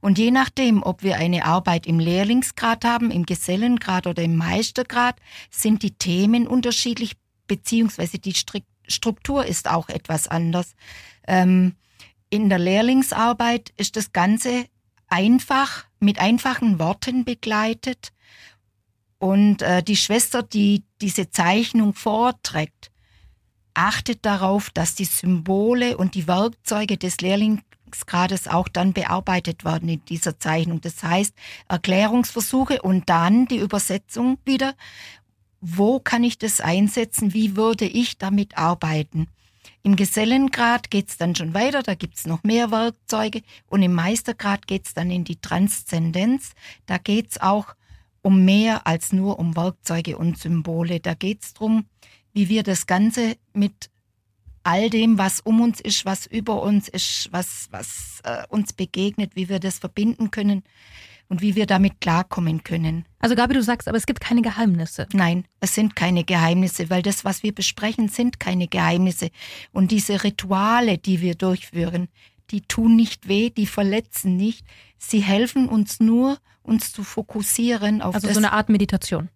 [0.00, 5.16] Und je nachdem, ob wir eine Arbeit im Lehrlingsgrad haben, im Gesellengrad oder im Meistergrad,
[5.50, 8.34] sind die Themen unterschiedlich, beziehungsweise die
[8.86, 10.74] Struktur ist auch etwas anders.
[11.26, 11.74] Ähm,
[12.30, 14.66] in der Lehrlingsarbeit ist das Ganze
[15.08, 18.12] einfach, mit einfachen Worten begleitet.
[19.18, 22.90] Und äh, die Schwester, die diese Zeichnung vorträgt,
[23.74, 30.04] achtet darauf, dass die Symbole und die Werkzeuge des Lehrlingsgrades auch dann bearbeitet werden in
[30.04, 30.80] dieser Zeichnung.
[30.80, 31.34] Das heißt,
[31.68, 34.74] Erklärungsversuche und dann die Übersetzung wieder.
[35.60, 37.34] Wo kann ich das einsetzen?
[37.34, 39.28] Wie würde ich damit arbeiten?
[39.82, 44.92] Im Gesellengrad geht's dann schon weiter, da gibt's noch mehr Werkzeuge und im Meistergrad geht's
[44.92, 46.52] dann in die Transzendenz.
[46.86, 47.74] Da geht's auch
[48.28, 51.00] um mehr als nur um Werkzeuge und Symbole.
[51.00, 51.86] Da geht's drum,
[52.34, 53.88] wie wir das Ganze mit
[54.64, 59.34] all dem, was um uns ist, was über uns ist, was, was äh, uns begegnet,
[59.34, 60.62] wie wir das verbinden können
[61.30, 63.06] und wie wir damit klarkommen können.
[63.18, 65.06] Also Gabi, du sagst, aber es gibt keine Geheimnisse.
[65.14, 69.30] Nein, es sind keine Geheimnisse, weil das, was wir besprechen, sind keine Geheimnisse.
[69.72, 72.08] Und diese Rituale, die wir durchführen,
[72.50, 74.66] die tun nicht weh, die verletzen nicht.
[74.98, 76.36] Sie helfen uns nur,
[76.68, 78.34] uns zu fokussieren auf Also das.
[78.36, 79.28] so eine Art Meditation.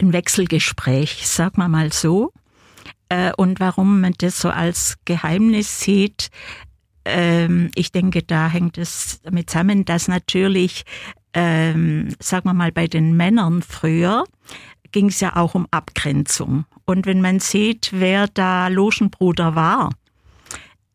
[0.00, 2.32] Ein Wechselgespräch, sag mal mal so.
[3.08, 6.30] Äh, Und warum man das so als Geheimnis sieht,
[7.04, 10.84] ähm, ich denke, da hängt es damit zusammen, dass natürlich,
[11.32, 14.24] ähm, sagen wir mal, bei den Männern früher
[14.92, 16.64] ging es ja auch um Abgrenzung.
[16.84, 19.90] Und wenn man sieht, wer da Logenbruder war,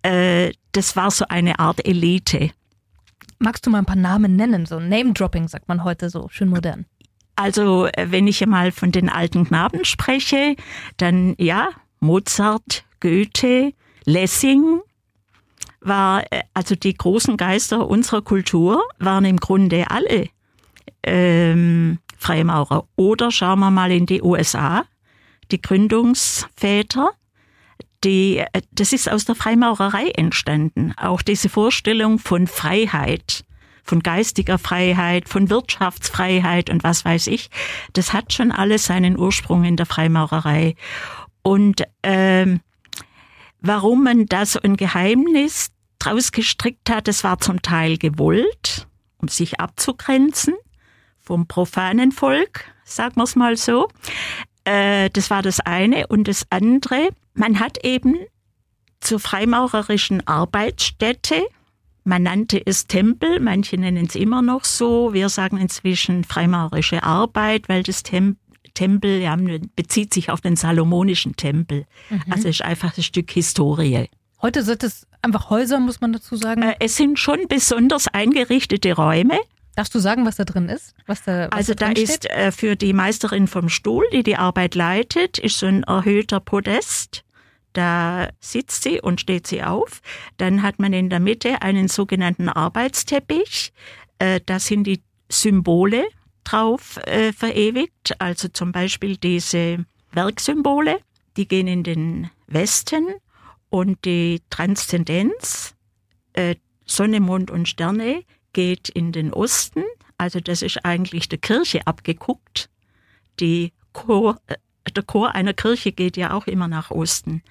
[0.04, 2.52] äh, das war so eine Art Elite.
[3.44, 4.66] Magst du mal ein paar Namen nennen?
[4.66, 6.86] So Name-Dropping sagt man heute so, schön modern.
[7.36, 10.56] Also, äh, wenn ich mal von den alten Knaben spreche,
[10.96, 11.68] dann ja,
[12.00, 13.74] Mozart, Goethe,
[14.06, 14.80] Lessing
[15.82, 20.30] war, äh, also die großen Geister unserer Kultur waren im Grunde alle
[21.04, 22.88] ähm, Freimaurer.
[22.96, 24.86] Oder schauen wir mal in die USA,
[25.52, 27.12] die Gründungsväter,
[28.04, 30.94] die, äh, das ist aus der Freimaurerei entstanden.
[30.98, 33.46] Auch diese Vorstellung von Freiheit,
[33.84, 37.50] von geistiger Freiheit, von Wirtschaftsfreiheit und was weiß ich,
[37.94, 40.76] das hat schon alles seinen Ursprung in der Freimaurerei.
[41.42, 42.62] Und ähm,
[43.60, 48.88] warum man da so ein Geheimnis draus gestrickt hat, das war zum Teil gewollt,
[49.18, 50.54] um sich abzugrenzen
[51.20, 53.88] vom profanen Volk, sagen wir es mal so.
[54.66, 56.08] Äh, das war das eine.
[56.08, 58.16] Und das andere, man hat eben
[59.00, 61.44] zur freimaurerischen Arbeitsstätte,
[62.06, 65.14] man nannte es Tempel, manche nennen es immer noch so.
[65.14, 68.38] Wir sagen inzwischen freimaurerische Arbeit, weil das Tem
[68.74, 69.38] Tempel ja,
[69.76, 71.86] bezieht sich auf den salomonischen Tempel.
[72.30, 74.10] Also ist einfach ein Stück Historie.
[74.42, 76.64] Heute sind es einfach Häuser, muss man dazu sagen.
[76.64, 79.40] Äh, es sind schon besonders eingerichtete Räume.
[79.76, 80.94] Darfst du sagen, was da drin ist?
[81.08, 84.36] Was da, was Also da drin ist äh, für die Meisterin vom Stuhl, die die
[84.36, 87.24] Arbeit leitet, ist so ein erhöhter Podest.
[87.74, 90.02] Da sitzt sie und steht sie auf.
[90.38, 93.74] Dann hat man in der Mitte einen sogenannten Arbeitsteppich.
[94.20, 96.06] Äh, da sind die Symbole
[96.44, 98.16] drauf äh, verewigt.
[98.20, 101.00] Also zum Beispiel diese Werksymbole,
[101.36, 103.08] die gehen in den Westen
[103.70, 105.74] und die Transzendenz,
[106.34, 106.56] äh,
[106.86, 109.84] Sonne, Mond und Sterne, geht in den Osten.
[110.18, 112.70] Also das ist eigentlich der Kirche abgeguckt.
[113.92, 114.56] Chor, äh,
[114.96, 117.42] der Chor einer Kirche geht ja auch immer nach Osten.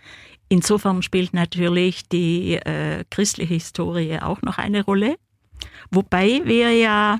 [0.48, 5.16] Insofern spielt natürlich die äh, christliche Historie auch noch eine Rolle.
[5.90, 7.18] Wobei wir ja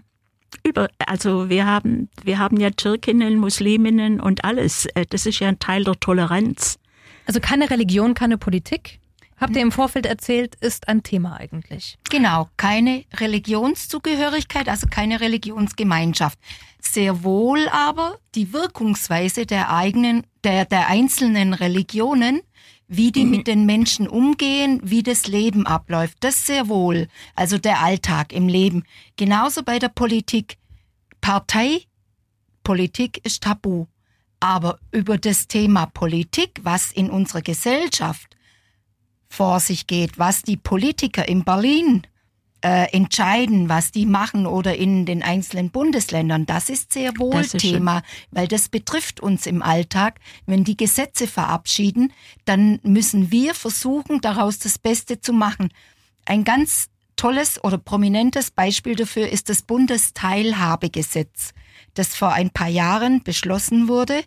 [0.64, 4.86] über, also wir haben, wir haben ja Türkinnen, Musliminnen und alles.
[4.94, 6.78] Äh, Das ist ja ein Teil der Toleranz.
[7.26, 9.00] Also keine Religion, keine Politik.
[9.42, 11.98] Habt ihr im Vorfeld erzählt, ist ein Thema eigentlich.
[12.09, 16.38] Genau, keine Religionszugehörigkeit, also keine Religionsgemeinschaft.
[16.81, 22.42] Sehr wohl aber die Wirkungsweise der eigenen, der, der einzelnen Religionen,
[22.87, 26.18] wie die mit den Menschen umgehen, wie das Leben abläuft.
[26.20, 27.09] Das sehr wohl.
[27.35, 28.85] Also der Alltag im Leben.
[29.16, 30.57] Genauso bei der Politik.
[31.20, 31.83] Partei,
[32.62, 33.87] Politik ist tabu.
[34.38, 38.31] Aber über das Thema Politik, was in unserer Gesellschaft
[39.32, 42.06] vor sich geht, was die Politiker in Berlin
[42.60, 47.52] äh, entscheiden, was die machen oder in den einzelnen Bundesländern, das ist sehr wohl ist
[47.52, 47.60] schön.
[47.60, 50.20] Thema, weil das betrifft uns im Alltag.
[50.46, 52.12] Wenn die Gesetze verabschieden,
[52.44, 55.70] dann müssen wir versuchen, daraus das Beste zu machen.
[56.24, 61.52] Ein ganz tolles oder prominentes Beispiel dafür ist das Bundesteilhabegesetz,
[61.94, 64.22] das vor ein paar Jahren beschlossen wurde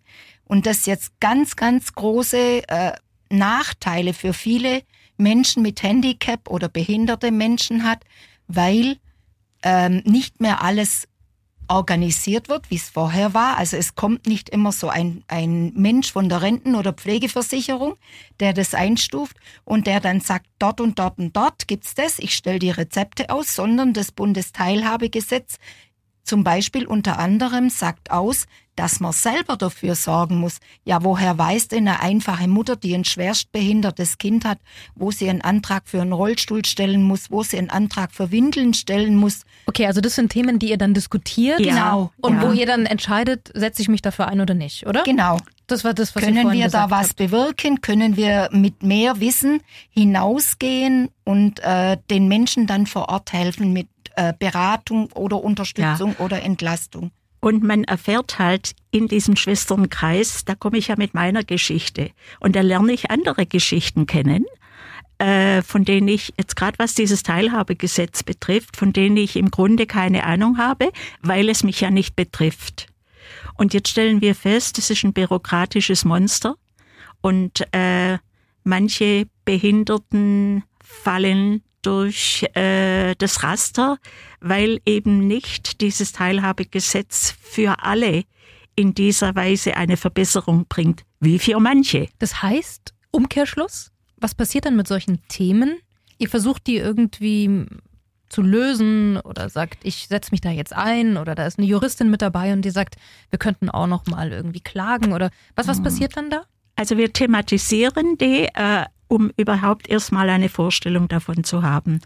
[0.45, 2.93] und das jetzt ganz, ganz große äh,
[3.29, 4.81] Nachteile für viele
[5.17, 8.03] Menschen mit Handicap oder behinderte Menschen hat,
[8.47, 8.97] weil
[9.63, 11.07] ähm, nicht mehr alles
[11.67, 13.57] organisiert wird, wie es vorher war.
[13.57, 17.95] Also es kommt nicht immer so ein, ein Mensch von der Renten- oder Pflegeversicherung,
[18.39, 22.35] der das einstuft und der dann sagt, dort und dort und dort gibt's das, ich
[22.35, 25.57] stelle die Rezepte aus, sondern das Bundesteilhabegesetz
[26.23, 30.57] zum Beispiel unter anderem sagt aus, dass man selber dafür sorgen muss.
[30.83, 34.59] Ja, woher weiß denn eine einfache Mutter, die ein schwerstbehindertes Kind hat,
[34.95, 38.73] wo sie einen Antrag für einen Rollstuhl stellen muss, wo sie einen Antrag für Windeln
[38.73, 39.45] stellen muss?
[39.67, 41.59] Okay, also das sind Themen, die ihr dann diskutiert.
[41.59, 41.73] Ja.
[41.73, 42.11] Genau.
[42.21, 42.41] Und Ja.
[42.47, 45.03] wo ihr dann entscheidet, setze ich mich dafür ein oder nicht, oder?
[45.03, 45.37] Genau.
[45.67, 47.15] Das war das, was Können wir da was habt.
[47.15, 47.81] bewirken?
[47.81, 53.87] Können wir mit mehr Wissen hinausgehen und äh, den Menschen dann vor Ort helfen mit
[54.15, 57.11] äh, Beratung oder Unterstützung oder Entlastung?
[57.45, 62.55] Und man erfährt halt in diesem Schwesternkreis, da komme ich ja mit meiner Geschichte und
[62.55, 64.45] da lerne ich andere Geschichten kennen,
[65.19, 69.85] äh, von denen ich jetzt gerade was dieses Teilhabegesetz betrifft, von denen ich im Grunde
[69.85, 72.87] keine Ahnung habe, weil es mich ja nicht betrifft.
[73.53, 76.55] Und jetzt stellen wir fest, es ist ein bürokratisches Monster
[77.21, 78.17] und äh,
[78.63, 83.97] manche Behinderten fallen durch äh, das Raster,
[84.39, 88.23] weil eben nicht dieses Teilhabegesetz für alle
[88.75, 92.07] in dieser Weise eine Verbesserung bringt, wie für manche.
[92.19, 95.77] Das heißt, Umkehrschluss, was passiert dann mit solchen Themen?
[96.17, 97.65] Ihr versucht die irgendwie
[98.29, 102.09] zu lösen oder sagt, ich setze mich da jetzt ein oder da ist eine Juristin
[102.09, 102.95] mit dabei und die sagt,
[103.29, 106.43] wir könnten auch noch mal irgendwie klagen oder was was passiert dann da?
[106.75, 111.99] Also wir thematisieren die, äh, um überhaupt erstmal eine Vorstellung davon zu haben.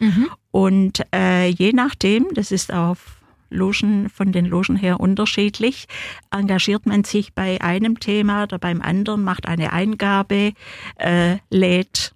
[0.51, 5.87] Und äh, je nachdem, das ist auf Logen, von den Logen her unterschiedlich,
[6.31, 10.53] engagiert man sich bei einem Thema oder beim anderen, macht eine Eingabe,
[10.97, 12.13] äh, lädt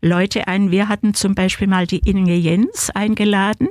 [0.00, 0.70] Leute ein.
[0.70, 3.68] Wir hatten zum Beispiel mal die Inge Jens eingeladen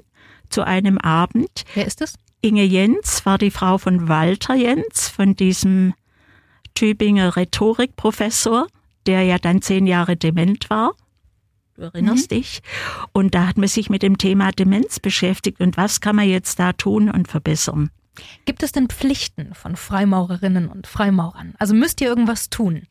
[0.50, 1.64] zu einem Abend.
[1.74, 2.16] Wer ist das?
[2.42, 5.94] Inge Jens war die Frau von Walter Jens, von diesem
[6.76, 8.68] Tübinger Rhetorikprofessor,
[9.08, 10.94] der ja dann zehn Jahre dement war.
[11.76, 12.62] Du erinnerst dich?
[13.12, 16.58] Und da hat man sich mit dem Thema Demenz beschäftigt und was kann man jetzt
[16.58, 17.92] da tun und verbessern.
[18.46, 21.54] Gibt es denn Pflichten von Freimaurerinnen und Freimaurern?
[21.60, 22.88] Also müsst ihr irgendwas tun?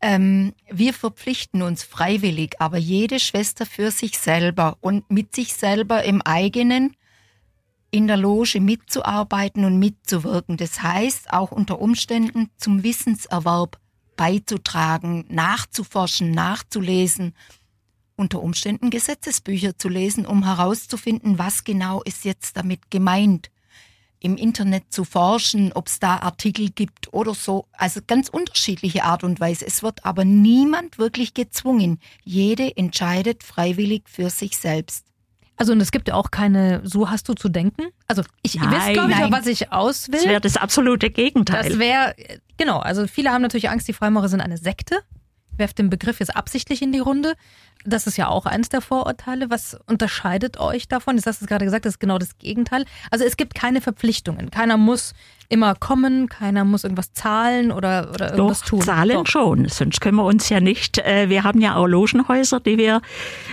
[0.00, 6.04] Ähm, wir verpflichten uns freiwillig, aber jede Schwester für sich selber und mit sich selber
[6.04, 6.96] im eigenen
[7.90, 10.56] in der Loge mitzuarbeiten und mitzuwirken.
[10.56, 13.78] Das heißt, auch unter Umständen zum Wissenserwerb
[14.22, 17.34] beizutragen, nachzuforschen, nachzulesen,
[18.14, 23.50] unter Umständen Gesetzesbücher zu lesen, um herauszufinden, was genau ist jetzt damit gemeint.
[24.20, 27.66] Im Internet zu forschen, ob es da Artikel gibt oder so.
[27.72, 29.66] Also ganz unterschiedliche Art und Weise.
[29.66, 31.98] Es wird aber niemand wirklich gezwungen.
[32.22, 35.11] Jede entscheidet freiwillig für sich selbst.
[35.62, 37.82] Also und es gibt ja auch keine, so hast du zu denken.
[38.08, 40.40] Also ich Nein, glaube ich, auch, was ich aus Das wäre will.
[40.40, 41.62] das absolute Gegenteil.
[41.62, 42.16] Das wäre,
[42.56, 45.04] genau, also viele haben natürlich Angst, die Freimaurer sind eine Sekte.
[45.56, 47.34] Werft den Begriff jetzt absichtlich in die Runde.
[47.84, 49.50] Das ist ja auch eins der Vorurteile.
[49.50, 51.16] Was unterscheidet euch davon?
[51.16, 52.84] Jetzt hast du es gerade gesagt, das ist genau das Gegenteil.
[53.10, 54.50] Also es gibt keine Verpflichtungen.
[54.50, 55.14] Keiner muss
[55.48, 58.80] immer kommen, keiner muss irgendwas zahlen oder, oder irgendwas Doch, tun.
[58.80, 59.26] zahlen Doch.
[59.26, 63.02] schon, sonst können wir uns ja nicht, äh, wir haben ja auch Logenhäuser, die wir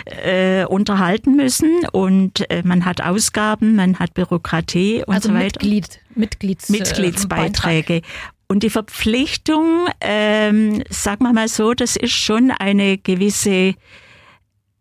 [0.05, 5.59] äh, unterhalten müssen und äh, man hat Ausgaben, man hat Bürokratie und Also so weiter.
[5.61, 8.01] Mitglied, Mitglieds, Mitgliedsbeiträge.
[8.51, 13.75] Und die Verpflichtung, ähm, sagen wir mal so, das ist schon eine gewisse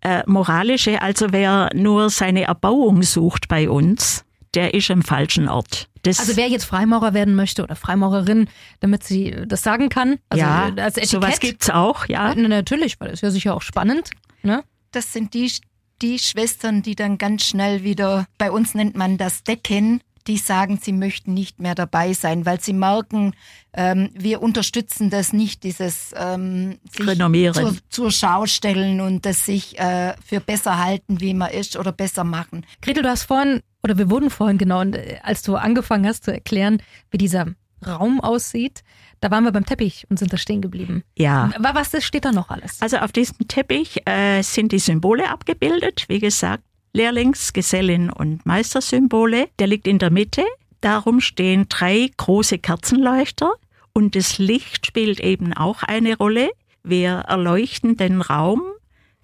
[0.01, 5.89] äh, moralische, also wer nur seine Erbauung sucht bei uns, der ist am falschen Ort.
[6.03, 8.49] Das, Also wer jetzt Freimaurer werden möchte oder Freimaurerin,
[8.81, 11.09] damit sie das sagen kann, also ja, als Etikett.
[11.09, 12.35] sowas gibt's auch, ja.
[12.35, 14.11] Na, natürlich, weil das ist ja sicher auch spannend.
[14.43, 14.65] Ne?
[14.93, 15.53] Das sind die,
[16.01, 20.79] die Schwestern, die dann ganz schnell wieder, bei uns nennt man das Decken, die sagen,
[20.81, 23.33] sie möchten nicht mehr dabei sein, weil sie merken,
[23.73, 27.55] ähm, wir unterstützen das nicht, dieses ähm, sich Renommieren.
[27.55, 31.91] zur, zur Schau stellen und das sich äh, für besser halten, wie man ist oder
[31.93, 32.65] besser machen.
[32.83, 36.25] Gretel, du hast vorhin, oder wir wurden vorhin genau, und, äh, als du angefangen hast
[36.25, 37.47] zu erklären, wie dieser
[37.87, 38.83] Raum aussieht,
[39.21, 41.05] da waren wir beim Teppich und sind da stehen geblieben.
[41.17, 41.51] Ja.
[41.59, 42.81] Wa- Was steht da noch alles?
[42.83, 46.63] Also auf diesem Teppich äh, sind die Symbole abgebildet, wie gesagt,
[46.99, 49.49] Lehrlings-, Gesellin- und Meistersymbole.
[49.61, 50.45] Der liegt in der Mitte.
[50.81, 53.53] Darum stehen drei große Kerzenleuchter
[53.93, 56.51] und das Licht spielt eben auch eine Rolle.
[56.83, 58.63] Wir erleuchten den Raum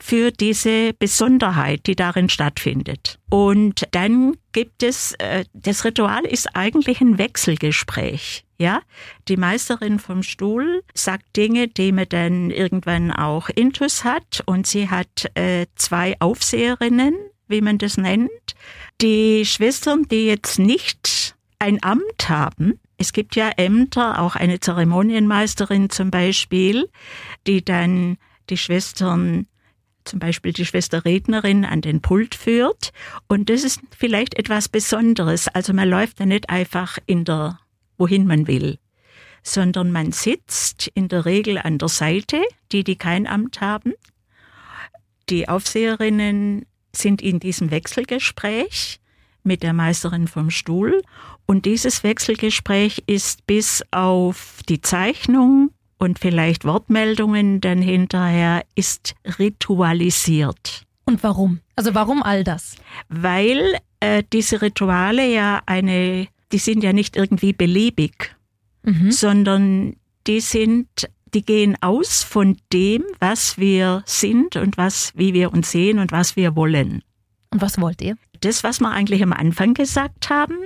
[0.01, 3.19] für diese Besonderheit, die darin stattfindet.
[3.31, 8.45] Und dann gibt es, äh, das Ritual ist eigentlich ein Wechselgespräch.
[8.59, 8.83] Ja,
[9.29, 14.43] die Meisterin vom Stuhl sagt Dinge, die man dann irgendwann auch intus hat.
[14.47, 17.15] Und sie hat äh, zwei Aufseherinnen,
[17.49, 18.31] wie man das nennt.
[19.01, 25.91] Die Schwestern, die jetzt nicht ein Amt haben, es gibt ja Ämter, auch eine Zeremonienmeisterin
[25.91, 26.89] zum Beispiel,
[27.47, 28.19] die dann
[28.51, 29.47] die Schwestern
[30.05, 32.93] zum Beispiel die Schwesterrednerin an den Pult führt.
[33.27, 35.49] Und das ist vielleicht etwas Besonderes.
[35.49, 37.59] Also man läuft da nicht einfach in der,
[37.97, 38.79] wohin man will,
[39.43, 43.95] sondern man sitzt in der Regel an der Seite, die, die kein Amt haben.
[45.31, 49.01] Die Aufseherinnen sind in diesem Wechselgespräch
[49.43, 51.03] mit der Meisterin vom Stuhl.
[51.47, 60.85] Und dieses Wechselgespräch ist bis auf die Zeichnung und vielleicht Wortmeldungen dann hinterher ist ritualisiert.
[61.05, 61.61] Und warum?
[61.77, 62.77] Also warum all das?
[63.09, 68.35] Weil äh, diese Rituale ja eine, die sind ja nicht irgendwie beliebig,
[68.87, 69.11] Mhm.
[69.13, 75.53] sondern die sind, die gehen aus von dem, was wir sind und was, wie wir
[75.53, 77.03] uns sehen und was wir wollen.
[77.51, 78.17] Und was wollt ihr?
[78.41, 80.57] Das, was wir eigentlich am Anfang gesagt haben,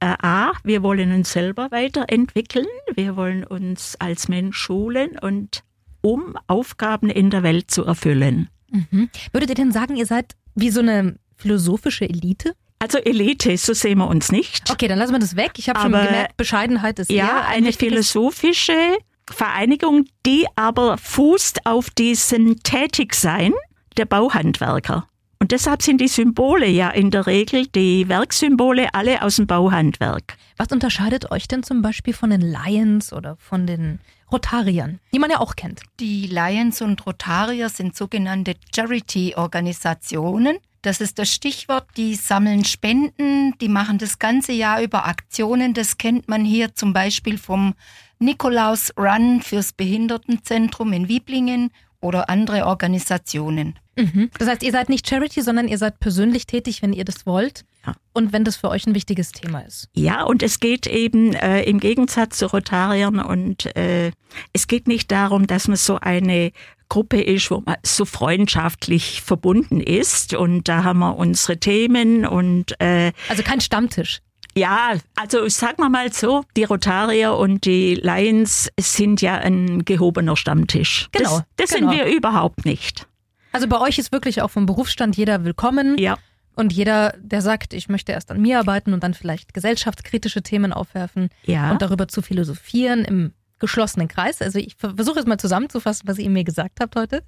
[0.00, 5.62] äh, A, wir wollen uns selber weiterentwickeln, wir wollen uns als Mensch schulen und
[6.02, 8.48] um Aufgaben in der Welt zu erfüllen.
[8.70, 9.08] Mhm.
[9.32, 12.54] Würdet ihr denn sagen, ihr seid Wie so eine philosophische Elite?
[12.78, 14.70] Also Elite, so sehen wir uns nicht.
[14.70, 15.52] Okay, dann lassen wir das weg.
[15.56, 18.96] Ich habe schon gemerkt, Bescheidenheit ist Ja, eine philosophische
[19.30, 23.52] Vereinigung, die aber fußt auf diesem Tätigsein
[23.96, 25.08] der Bauhandwerker.
[25.38, 30.36] Und deshalb sind die Symbole ja in der Regel, die Werksymbole, alle aus dem Bauhandwerk.
[30.56, 34.00] Was unterscheidet euch denn zum Beispiel von den Lions oder von den
[34.32, 35.82] Rotariern, die man ja auch kennt?
[36.00, 40.56] Die Lions und Rotarier sind sogenannte Charity-Organisationen.
[40.80, 41.86] Das ist das Stichwort.
[41.96, 45.74] Die sammeln Spenden, die machen das ganze Jahr über Aktionen.
[45.74, 47.74] Das kennt man hier zum Beispiel vom
[48.18, 53.78] Nikolaus Run fürs Behindertenzentrum in Wiblingen oder andere Organisationen.
[53.98, 54.30] Mhm.
[54.38, 57.64] Das heißt, ihr seid nicht Charity, sondern ihr seid persönlich tätig, wenn ihr das wollt
[57.86, 57.94] Ja.
[58.12, 59.88] und wenn das für euch ein wichtiges Thema ist.
[59.94, 64.12] Ja, und es geht eben äh, im Gegensatz zu Rotariern und äh,
[64.52, 66.52] es geht nicht darum, dass man so eine
[66.90, 72.78] Gruppe ist, wo man so freundschaftlich verbunden ist und da haben wir unsere Themen und
[72.80, 74.20] äh, Also kein Stammtisch.
[74.56, 80.36] Ja, also sagen wir mal so, die Rotarier und die Lions sind ja ein gehobener
[80.36, 81.08] Stammtisch.
[81.12, 81.90] Genau, Das, das genau.
[81.92, 83.06] sind wir überhaupt nicht.
[83.52, 86.16] Also bei euch ist wirklich auch vom Berufsstand jeder willkommen Ja.
[86.56, 90.72] und jeder, der sagt, ich möchte erst an mir arbeiten und dann vielleicht gesellschaftskritische Themen
[90.72, 91.70] aufwerfen Ja.
[91.70, 94.42] und darüber zu philosophieren im geschlossenen Kreis.
[94.42, 97.22] Also ich versuche es mal zusammenzufassen, was ihr mir gesagt habt heute.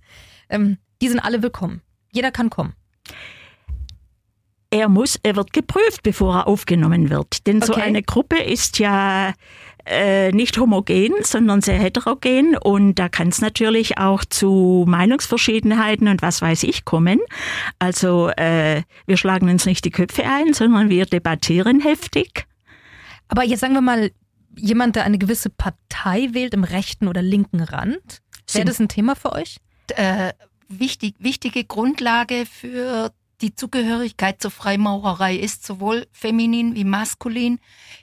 [0.50, 1.80] Ähm, die sind alle willkommen.
[2.12, 2.74] Jeder kann kommen.
[4.70, 7.46] Er muss, er wird geprüft, bevor er aufgenommen wird.
[7.46, 7.82] Denn so Okay.
[7.82, 9.32] eine Gruppe ist ja
[9.86, 16.20] äh, nicht homogen, sondern sehr heterogen und da kann es natürlich auch zu Meinungsverschiedenheiten und
[16.20, 17.20] was weiß ich kommen.
[17.78, 22.46] Also äh, wir schlagen uns nicht die Köpfe ein, sondern wir debattieren heftig.
[23.28, 24.10] Aber jetzt sagen wir mal,
[24.56, 28.20] jemand, der eine gewisse Partei wählt im rechten oder linken Rand,
[28.52, 29.56] wäre das ein Thema für euch?
[29.94, 30.32] Äh,
[30.68, 37.60] wichtig, wichtige Grundlage für die Zugehörigkeit zur Freimaurerei ist sowohl feminin wie maskulin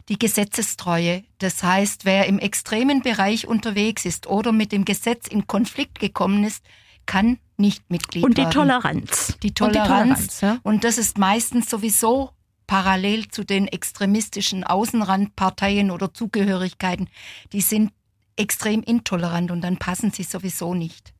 [0.08, 1.24] die Gesetzestreue.
[1.40, 6.44] Das heißt, wer im extremen Bereich unterwegs ist oder mit dem Gesetz in Konflikt gekommen
[6.44, 6.64] ist,
[7.06, 8.52] kann nicht Mitglied Und die werden.
[8.52, 9.28] Toleranz.
[9.28, 9.88] Die Und die Toleranz.
[9.90, 10.60] Toleranz, ja.
[10.64, 12.32] Und das ist meistens sowieso
[12.68, 17.10] parallel zu den extremistischen Außenrandparteien oder Zugehörigkeiten.
[17.54, 17.92] Die sind
[18.38, 21.14] extrem intolerant und dann passen sie sowieso nicht.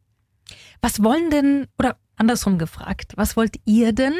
[0.82, 4.14] Was wollen denn, oder andersrum gefragt, was wollt ihr denn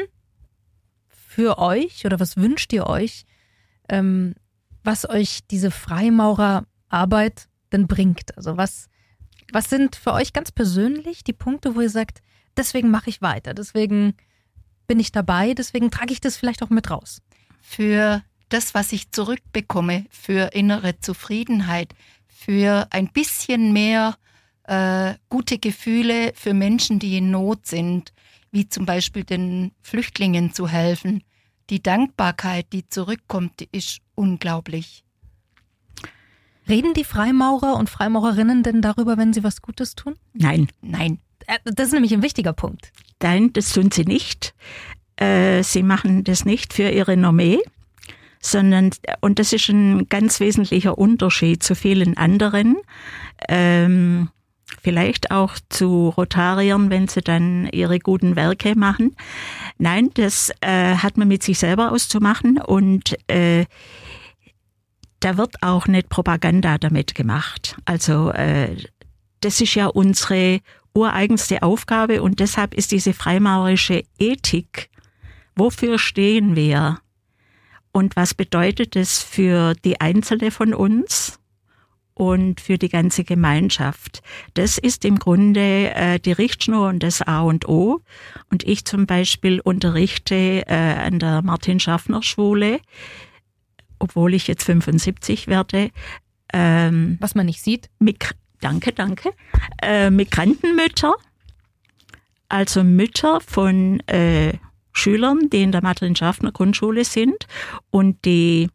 [1.08, 3.24] für euch oder was wünscht ihr euch,
[3.88, 4.34] ähm,
[4.82, 8.36] was euch diese Freimaurerarbeit denn bringt?
[8.36, 8.88] Also was,
[9.52, 12.22] was sind für euch ganz persönlich die Punkte, wo ihr sagt,
[12.56, 14.14] deswegen mache ich weiter, deswegen
[14.86, 17.20] bin ich dabei, deswegen trage ich das vielleicht auch mit raus?
[17.60, 21.94] Für das, was ich zurückbekomme, für innere Zufriedenheit,
[22.28, 24.16] für ein bisschen mehr
[24.66, 28.12] äh, gute Gefühle für Menschen, die in Not sind,
[28.52, 31.22] wie zum Beispiel den Flüchtlingen zu helfen.
[31.70, 35.02] Die Dankbarkeit, die zurückkommt, die ist unglaublich.
[36.68, 40.14] Reden die Freimaurer und Freimaurerinnen denn darüber, wenn sie was Gutes tun?
[40.32, 42.90] Nein, Nein, Äh, Das ist nämlich ein wichtiger Punkt.
[43.22, 44.54] nein, das tun sie nicht.
[45.16, 47.60] Äh, sie machen das nicht für ihre Renommee,
[48.40, 48.90] sondern,
[49.20, 52.76] und das ist ein ganz wesentlicher Unterschied zu vielen anderen,
[53.48, 54.28] ähm,
[54.82, 59.16] vielleicht auch zu Rotariern, wenn sie dann ihre guten Werke machen.
[59.78, 63.66] Nein, das äh, hat man mit sich selber auszumachen und äh,
[65.20, 67.76] da wird auch nicht Propaganda damit gemacht.
[67.84, 68.76] Also äh,
[69.40, 70.60] das ist ja unsere
[70.94, 74.90] ureigenste Aufgabe und deshalb ist diese freimaurerische Ethik,
[75.54, 76.98] wofür stehen wir
[77.92, 81.38] und was bedeutet es für die Einzelne von uns
[82.16, 84.22] und für die ganze Gemeinschaft.
[84.54, 88.00] Das ist im Grunde äh, die Richtschnur und das A und O.
[88.50, 92.80] Und ich zum Beispiel unterrichte äh, an der Martin-Schaffner-Schule,
[93.98, 95.90] obwohl ich jetzt 75 werde,
[96.54, 97.90] ähm, Was man nicht sieht.
[97.98, 99.32] Mik danke, danke,
[99.82, 101.14] äh, Migrantenmütter,
[102.48, 104.54] also Mütter von äh,
[104.92, 107.46] Schülern, die in der Martin-Schaffner Grundschule sind
[107.90, 108.70] und die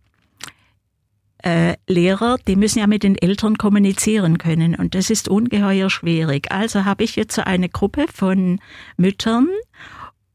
[1.44, 6.52] äh, Lehrer, die müssen ja mit den Eltern kommunizieren können und das ist ungeheuer schwierig.
[6.52, 8.60] Also habe ich jetzt so eine Gruppe von
[8.98, 9.48] Müttern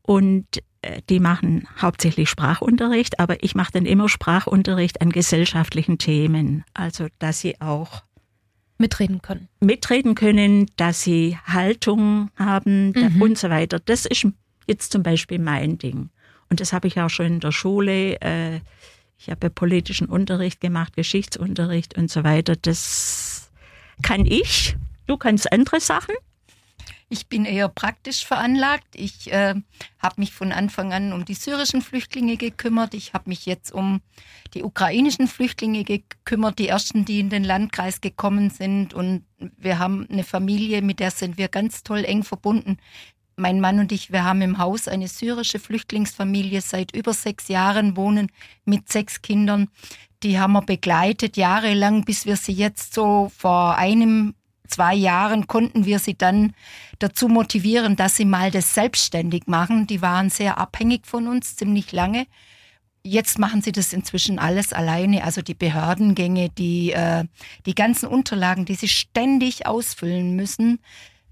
[0.03, 0.47] und
[0.83, 7.07] äh, die machen hauptsächlich Sprachunterricht, aber ich mache dann immer Sprachunterricht an gesellschaftlichen Themen, also
[7.19, 8.03] dass sie auch
[8.79, 9.49] Mitreden können.
[9.61, 13.23] mitreden können, dass sie Haltung haben Mhm.
[13.23, 13.79] und so weiter.
[13.81, 14.27] Das ist
[14.67, 16.11] jetzt zum Beispiel mein Ding.
[16.51, 18.21] Und das habe ich auch schon in der Schule.
[18.21, 18.61] Äh,
[19.19, 22.57] ich habe politischen Unterricht gemacht, Geschichtsunterricht und so weiter.
[22.57, 23.51] Das
[24.03, 24.77] kann ich.
[25.07, 26.15] Du kannst andere Sachen.
[27.09, 28.89] Ich bin eher praktisch veranlagt.
[28.95, 29.55] Ich äh,
[30.01, 32.95] habe mich von Anfang an um die syrischen Flüchtlinge gekümmert.
[32.95, 34.01] Ich habe mich jetzt um
[34.55, 38.93] die ukrainischen Flüchtlinge gekümmert, die ersten, die in den Landkreis gekommen sind.
[38.93, 42.79] Und wir haben eine Familie, mit der sind wir ganz toll eng verbunden.
[43.39, 47.95] Mein Mann und ich, wir haben im Haus eine syrische Flüchtlingsfamilie seit über sechs Jahren
[47.95, 48.33] wohnen
[48.65, 49.69] mit sechs Kindern.
[50.23, 54.35] Die haben wir begleitet jahrelang, bis wir sie jetzt so vor einem
[54.69, 56.55] zwei Jahren konnten wir sie dann
[56.99, 59.87] dazu motivieren, dass sie mal das selbstständig machen.
[59.87, 62.27] Die waren sehr abhängig von uns, ziemlich lange.
[63.03, 67.25] Jetzt machen sie das inzwischen alles alleine, also die Behördengänge, die, äh,
[67.67, 70.81] die ganzen Unterlagen, die sie ständig ausfüllen müssen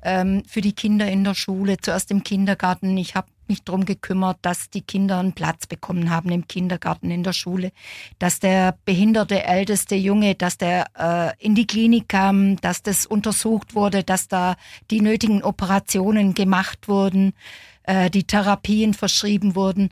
[0.04, 2.96] ähm, für die Kinder in der Schule, zuerst im Kindergarten.
[2.96, 7.22] Ich habe mich darum gekümmert, dass die Kinder einen Platz bekommen haben im Kindergarten, in
[7.22, 7.72] der Schule,
[8.18, 13.74] dass der behinderte älteste Junge, dass der äh, in die Klinik kam, dass das untersucht
[13.74, 14.56] wurde, dass da
[14.90, 17.34] die nötigen Operationen gemacht wurden,
[17.82, 19.90] äh, die Therapien verschrieben wurden.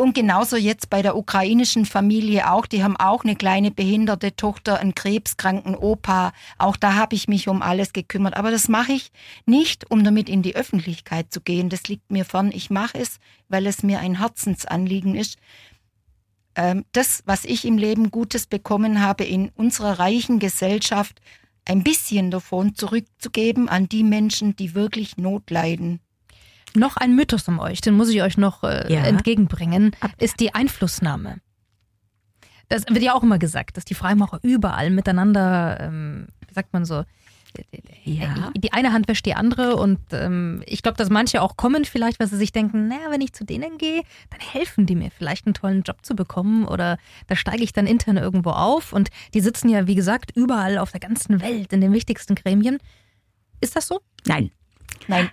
[0.00, 2.64] Und genauso jetzt bei der ukrainischen Familie auch.
[2.64, 6.32] Die haben auch eine kleine behinderte Tochter, einen krebskranken Opa.
[6.56, 8.34] Auch da habe ich mich um alles gekümmert.
[8.34, 9.12] Aber das mache ich
[9.44, 11.68] nicht, um damit in die Öffentlichkeit zu gehen.
[11.68, 12.50] Das liegt mir fern.
[12.50, 13.18] Ich mache es,
[13.50, 15.36] weil es mir ein Herzensanliegen ist.
[16.54, 21.20] Ähm, das, was ich im Leben Gutes bekommen habe, in unserer reichen Gesellschaft,
[21.66, 26.00] ein bisschen davon zurückzugeben an die Menschen, die wirklich Not leiden.
[26.74, 29.00] Noch ein Mythos um euch, den muss ich euch noch äh, Ja.
[29.04, 31.38] entgegenbringen, ist die Einflussnahme.
[32.68, 36.84] Das wird ja auch immer gesagt, dass die Freimaurer überall miteinander, ähm, wie sagt man
[36.84, 37.02] so,
[38.04, 38.52] Ja.
[38.56, 42.20] die eine Hand wäscht die andere und ähm, ich glaube, dass manche auch kommen vielleicht,
[42.20, 45.46] weil sie sich denken, naja, wenn ich zu denen gehe, dann helfen die mir vielleicht
[45.46, 46.96] einen tollen Job zu bekommen oder
[47.26, 50.92] da steige ich dann intern irgendwo auf und die sitzen ja, wie gesagt, überall auf
[50.92, 52.78] der ganzen Welt in den wichtigsten Gremien.
[53.60, 54.00] Ist das so?
[54.26, 54.52] Nein.
[55.08, 55.28] Nein,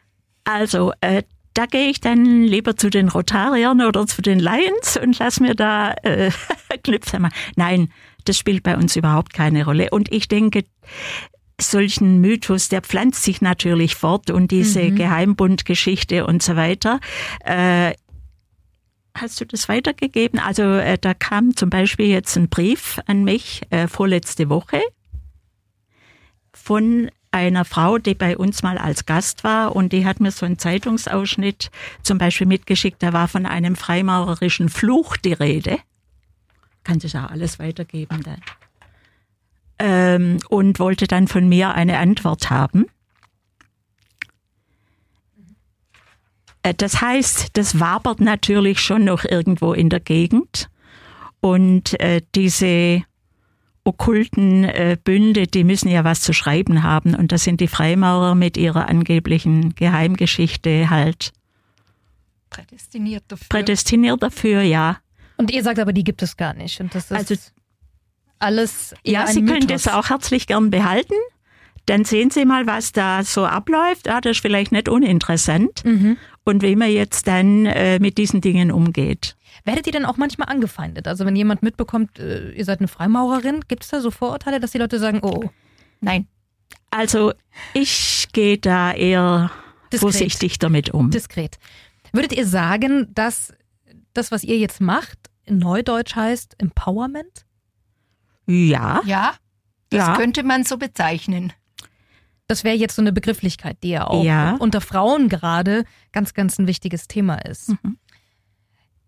[0.48, 1.24] Also, äh,
[1.54, 5.56] da gehe ich dann lieber zu den Rotariern oder zu den Lions und lass mir
[5.56, 6.32] da äh,
[6.84, 7.34] Knipse machen.
[7.58, 7.92] Nein,
[8.24, 9.90] das spielt bei uns überhaupt keine Rolle.
[9.90, 10.64] Und ich denke,
[11.60, 17.02] solchen Mythos, der pflanzt sich natürlich fort und diese Geheimbundgeschichte und so weiter.
[17.44, 17.94] Äh,
[19.16, 20.40] Hast du das weitergegeben?
[20.40, 24.80] Also äh, da kam zum Beispiel jetzt ein Brief an mich äh, vorletzte Woche
[26.54, 30.46] von einer Frau, die bei uns mal als Gast war und die hat mir so
[30.46, 31.72] einen Zeitungsausschnitt
[32.04, 35.80] zum Beispiel mitgeschickt, da war von einem freimaurerischen Fluch die Rede.
[36.84, 38.42] Kann sich auch alles weitergeben dann.
[39.80, 42.86] Ähm, und wollte dann von mir eine Antwort haben.
[46.64, 50.70] Äh, Das heißt, das wabert natürlich schon noch irgendwo in der Gegend.
[51.40, 53.04] Und äh, diese
[53.88, 57.16] okkulten äh, Bünde, die müssen ja was zu schreiben haben.
[57.16, 61.32] Und das sind die Freimaurer mit ihrer angeblichen Geheimgeschichte halt
[62.50, 63.46] prädestiniert dafür.
[63.50, 64.98] prädestiniert dafür, ja.
[65.38, 66.80] Und ihr sagt aber, die gibt es gar nicht.
[66.82, 67.36] Und das ist Also-
[68.40, 69.84] alles eher Ja, Sie können Mythos.
[69.84, 71.14] das auch herzlich gern behalten.
[71.86, 74.10] Dann sehen Sie mal, was da so abläuft.
[74.10, 75.84] Ah, das ist vielleicht nicht uninteressant.
[75.86, 76.18] Mhm.
[76.48, 79.36] Und wie man jetzt dann äh, mit diesen Dingen umgeht.
[79.66, 81.08] Werdet ihr dann auch manchmal angefeindet?
[81.08, 84.72] Also wenn jemand mitbekommt, äh, ihr seid eine Freimaurerin, gibt es da so Vorurteile, dass
[84.72, 85.50] die Leute sagen, oh, oh
[86.00, 86.28] Nein,
[86.90, 87.34] Also
[87.74, 89.52] ich gehe da eher
[89.92, 90.00] Diskret.
[90.00, 91.10] vorsichtig damit um.
[91.12, 91.58] diskret.
[92.14, 93.54] Würdet ihr sagen, dass
[94.14, 97.46] das, was ihr jetzt macht, in Neudeutsch heißt Empowerment?
[98.46, 99.34] Ja, ja,
[99.90, 100.16] das Ja.
[100.16, 101.52] könnte man so bezeichnen.
[102.48, 104.56] Das wäre jetzt so eine Begrifflichkeit, die ja auch Ja.
[104.60, 105.84] unter Frauen gerade
[106.14, 107.70] ganz, ganz ein wichtiges Thema ist.
[107.84, 107.98] Mhm.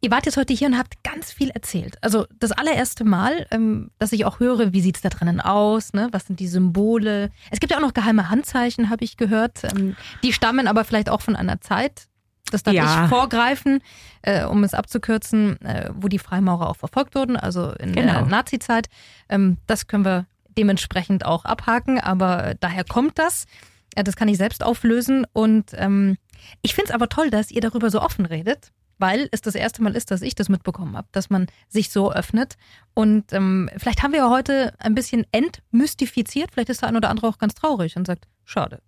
[0.01, 1.97] Ihr wart jetzt heute hier und habt ganz viel erzählt.
[2.01, 6.07] Also das allererste Mal, ähm, dass ich auch höre, wie sieht's da drinnen aus, ne?
[6.11, 7.31] was sind die Symbole.
[7.51, 9.63] Es gibt ja auch noch geheime Handzeichen, habe ich gehört.
[9.65, 12.07] Ähm, die stammen aber vielleicht auch von einer Zeit.
[12.51, 13.03] Das darf Ja.
[13.03, 13.81] ich vorgreifen,
[14.21, 18.25] äh, um es abzukürzen, äh, wo die Freimaurer auch verfolgt wurden, also in der Genau.
[18.25, 18.87] Nazi-Zeit.
[19.27, 20.25] Ähm, das können wir
[20.59, 23.45] dementsprechend auch abhaken, aber äh, daher kommt das.
[23.95, 26.17] Äh, das kann ich selbst auflösen und ähm,
[26.61, 29.81] ich finde es aber toll, dass ihr darüber so offen redet, weil es das erste
[29.81, 32.57] Mal ist, dass ich das mitbekommen habe, dass man sich so öffnet.
[32.93, 37.09] Und ähm, vielleicht haben wir ja heute ein bisschen entmystifiziert, vielleicht ist der ein oder
[37.09, 38.81] andere auch ganz traurig und sagt, schade.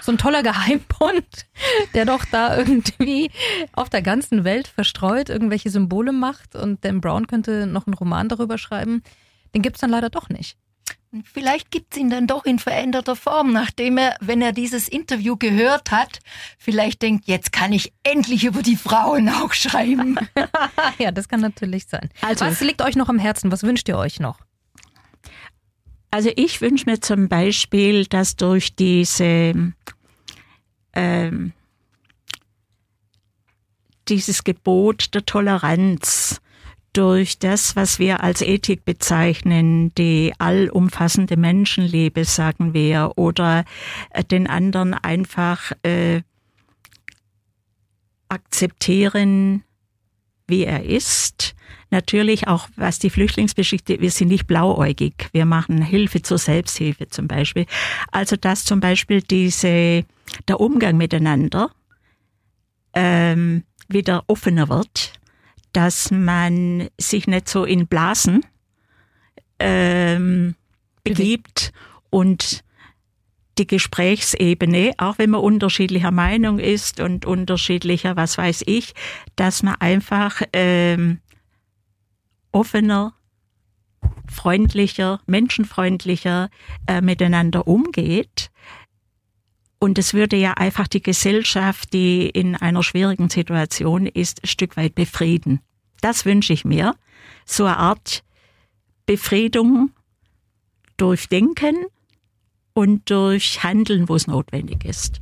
[0.00, 1.46] So ein toller Geheimbund,
[1.94, 3.30] der doch da irgendwie
[3.72, 8.28] auf der ganzen Welt verstreut irgendwelche Symbole macht und Dan Brown könnte noch einen Roman
[8.28, 9.02] darüber schreiben.
[9.54, 10.58] Den gibt's dann leider doch nicht.
[11.14, 15.36] Und vielleicht gibt's ihn dann doch in veränderter Form, nachdem er, wenn er dieses Interview
[15.36, 16.18] gehört hat,
[16.58, 20.18] vielleicht denkt, jetzt kann ich endlich über die Frauen auch schreiben.
[20.98, 22.10] ja, das kann natürlich sein.
[22.20, 23.52] Also- Was liegt euch noch am Herzen?
[23.52, 24.40] Was wünscht ihr euch noch?
[26.10, 29.72] Also ich wünsche mir zum Beispiel, dass durch diese
[30.94, 31.52] ähm,
[34.08, 36.40] dieses Gebot der Toleranz
[36.94, 43.64] durch das, was wir als Ethik bezeichnen, die allumfassende Menschenliebe, sagen wir, oder
[44.10, 46.22] äh, den anderen einfach äh,
[48.28, 49.64] akzeptieren,
[50.46, 51.54] wie er ist.
[51.90, 55.28] Natürlich auch, was die Flüchtlingsgeschichte, wir sind nicht blauäugig.
[55.32, 57.66] Wir machen Hilfe zur Selbsthilfe zum Beispiel.
[58.10, 60.04] Also, dass zum Beispiel diese,
[60.48, 61.70] der Umgang miteinander
[62.94, 65.12] ähm, wieder offener wird
[65.74, 68.46] dass man sich nicht so in Blasen
[69.58, 70.54] ähm,
[71.02, 71.72] begibt
[72.10, 72.64] und
[73.58, 78.94] die Gesprächsebene, auch wenn man unterschiedlicher Meinung ist und unterschiedlicher, was weiß ich,
[79.36, 81.20] dass man einfach ähm,
[82.50, 83.14] offener,
[84.28, 86.50] freundlicher, menschenfreundlicher
[86.86, 88.50] äh, miteinander umgeht.
[89.84, 94.78] Und es würde ja einfach die Gesellschaft, die in einer schwierigen Situation ist, ein Stück
[94.78, 95.60] weit befrieden.
[96.00, 96.94] Das wünsche ich mir.
[97.44, 98.24] So eine Art
[99.04, 99.90] Befriedung
[100.96, 101.84] durch Denken
[102.72, 105.20] und durch Handeln, wo es notwendig ist.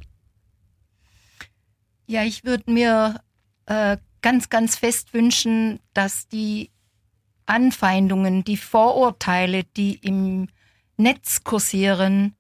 [2.06, 3.20] Ja, ich würde mir
[3.66, 6.70] äh, ganz, ganz fest wünschen, dass die
[7.46, 10.46] Anfeindungen, die Vorurteile, die im
[10.96, 12.36] Netz kursieren,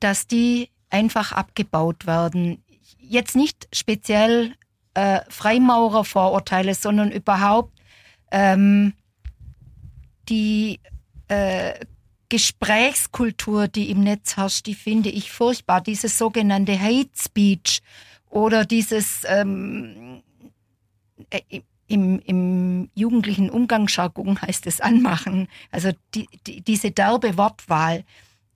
[0.00, 2.62] dass die einfach abgebaut werden.
[2.98, 4.54] Jetzt nicht speziell
[4.94, 7.72] äh, Freimaurervorurteile, sondern überhaupt
[8.30, 8.94] ähm,
[10.28, 10.80] die
[11.28, 11.74] äh,
[12.28, 15.80] Gesprächskultur, die im Netz herrscht, die finde ich furchtbar.
[15.80, 17.82] Dieses sogenannte Hate Speech
[18.30, 20.22] oder dieses ähm,
[21.30, 28.04] äh, im, im jugendlichen Umgangsjargon heißt es anmachen, also die, die, diese derbe Wortwahl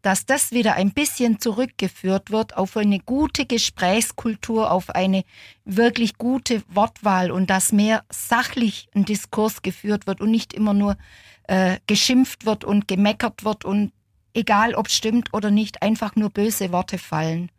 [0.06, 5.24] dass das wieder ein bisschen zurückgeführt wird auf eine gute Gesprächskultur, auf eine
[5.64, 10.96] wirklich gute Wortwahl und dass mehr sachlich ein Diskurs geführt wird und nicht immer nur
[11.48, 13.90] äh, geschimpft wird und gemeckert wird und
[14.32, 17.50] egal ob stimmt oder nicht, einfach nur böse Worte fallen.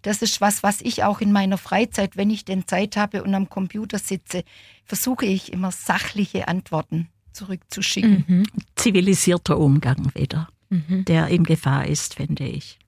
[0.00, 3.34] Das ist was, was ich auch in meiner Freizeit, wenn ich denn Zeit habe und
[3.34, 4.44] am Computer sitze,
[4.86, 8.24] versuche ich immer sachliche Antworten zurückzuschicken.
[8.26, 8.46] Mhm.
[8.76, 11.04] Zivilisierter Umgang wieder mhm.
[11.04, 12.78] der in Gefahr ist, finde ich.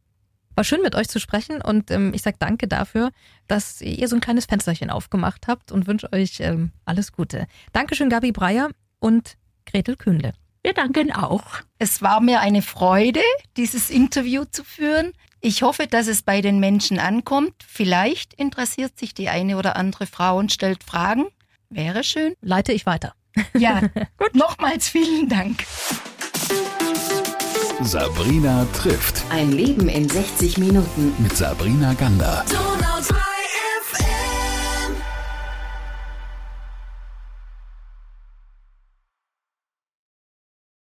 [0.55, 3.11] War schön mit euch zu sprechen und ähm, ich sage danke dafür,
[3.47, 7.47] dass ihr so ein kleines Fensterchen aufgemacht habt und wünsche euch ähm, alles Gute.
[7.73, 10.33] Dankeschön, Gabi Breyer und Gretel Kühnle.
[10.65, 11.45] Wir danken auch.
[11.79, 13.21] Es war mir eine Freude,
[13.57, 15.13] dieses Interview zu führen.
[15.41, 17.55] Ich hoffe, dass es bei den Menschen ankommt.
[17.65, 21.27] Vielleicht interessiert sich die eine oder andere Frau und stellt Fragen.
[21.71, 22.35] Wäre schön.
[22.41, 23.15] Leite ich weiter.
[23.57, 23.81] Ja,
[24.17, 24.35] gut.
[24.35, 25.65] Nochmals vielen Dank.
[27.83, 29.23] Sabrina trifft.
[29.31, 31.13] Ein Leben in 60 Minuten.
[31.19, 32.45] Mit Sabrina Gander.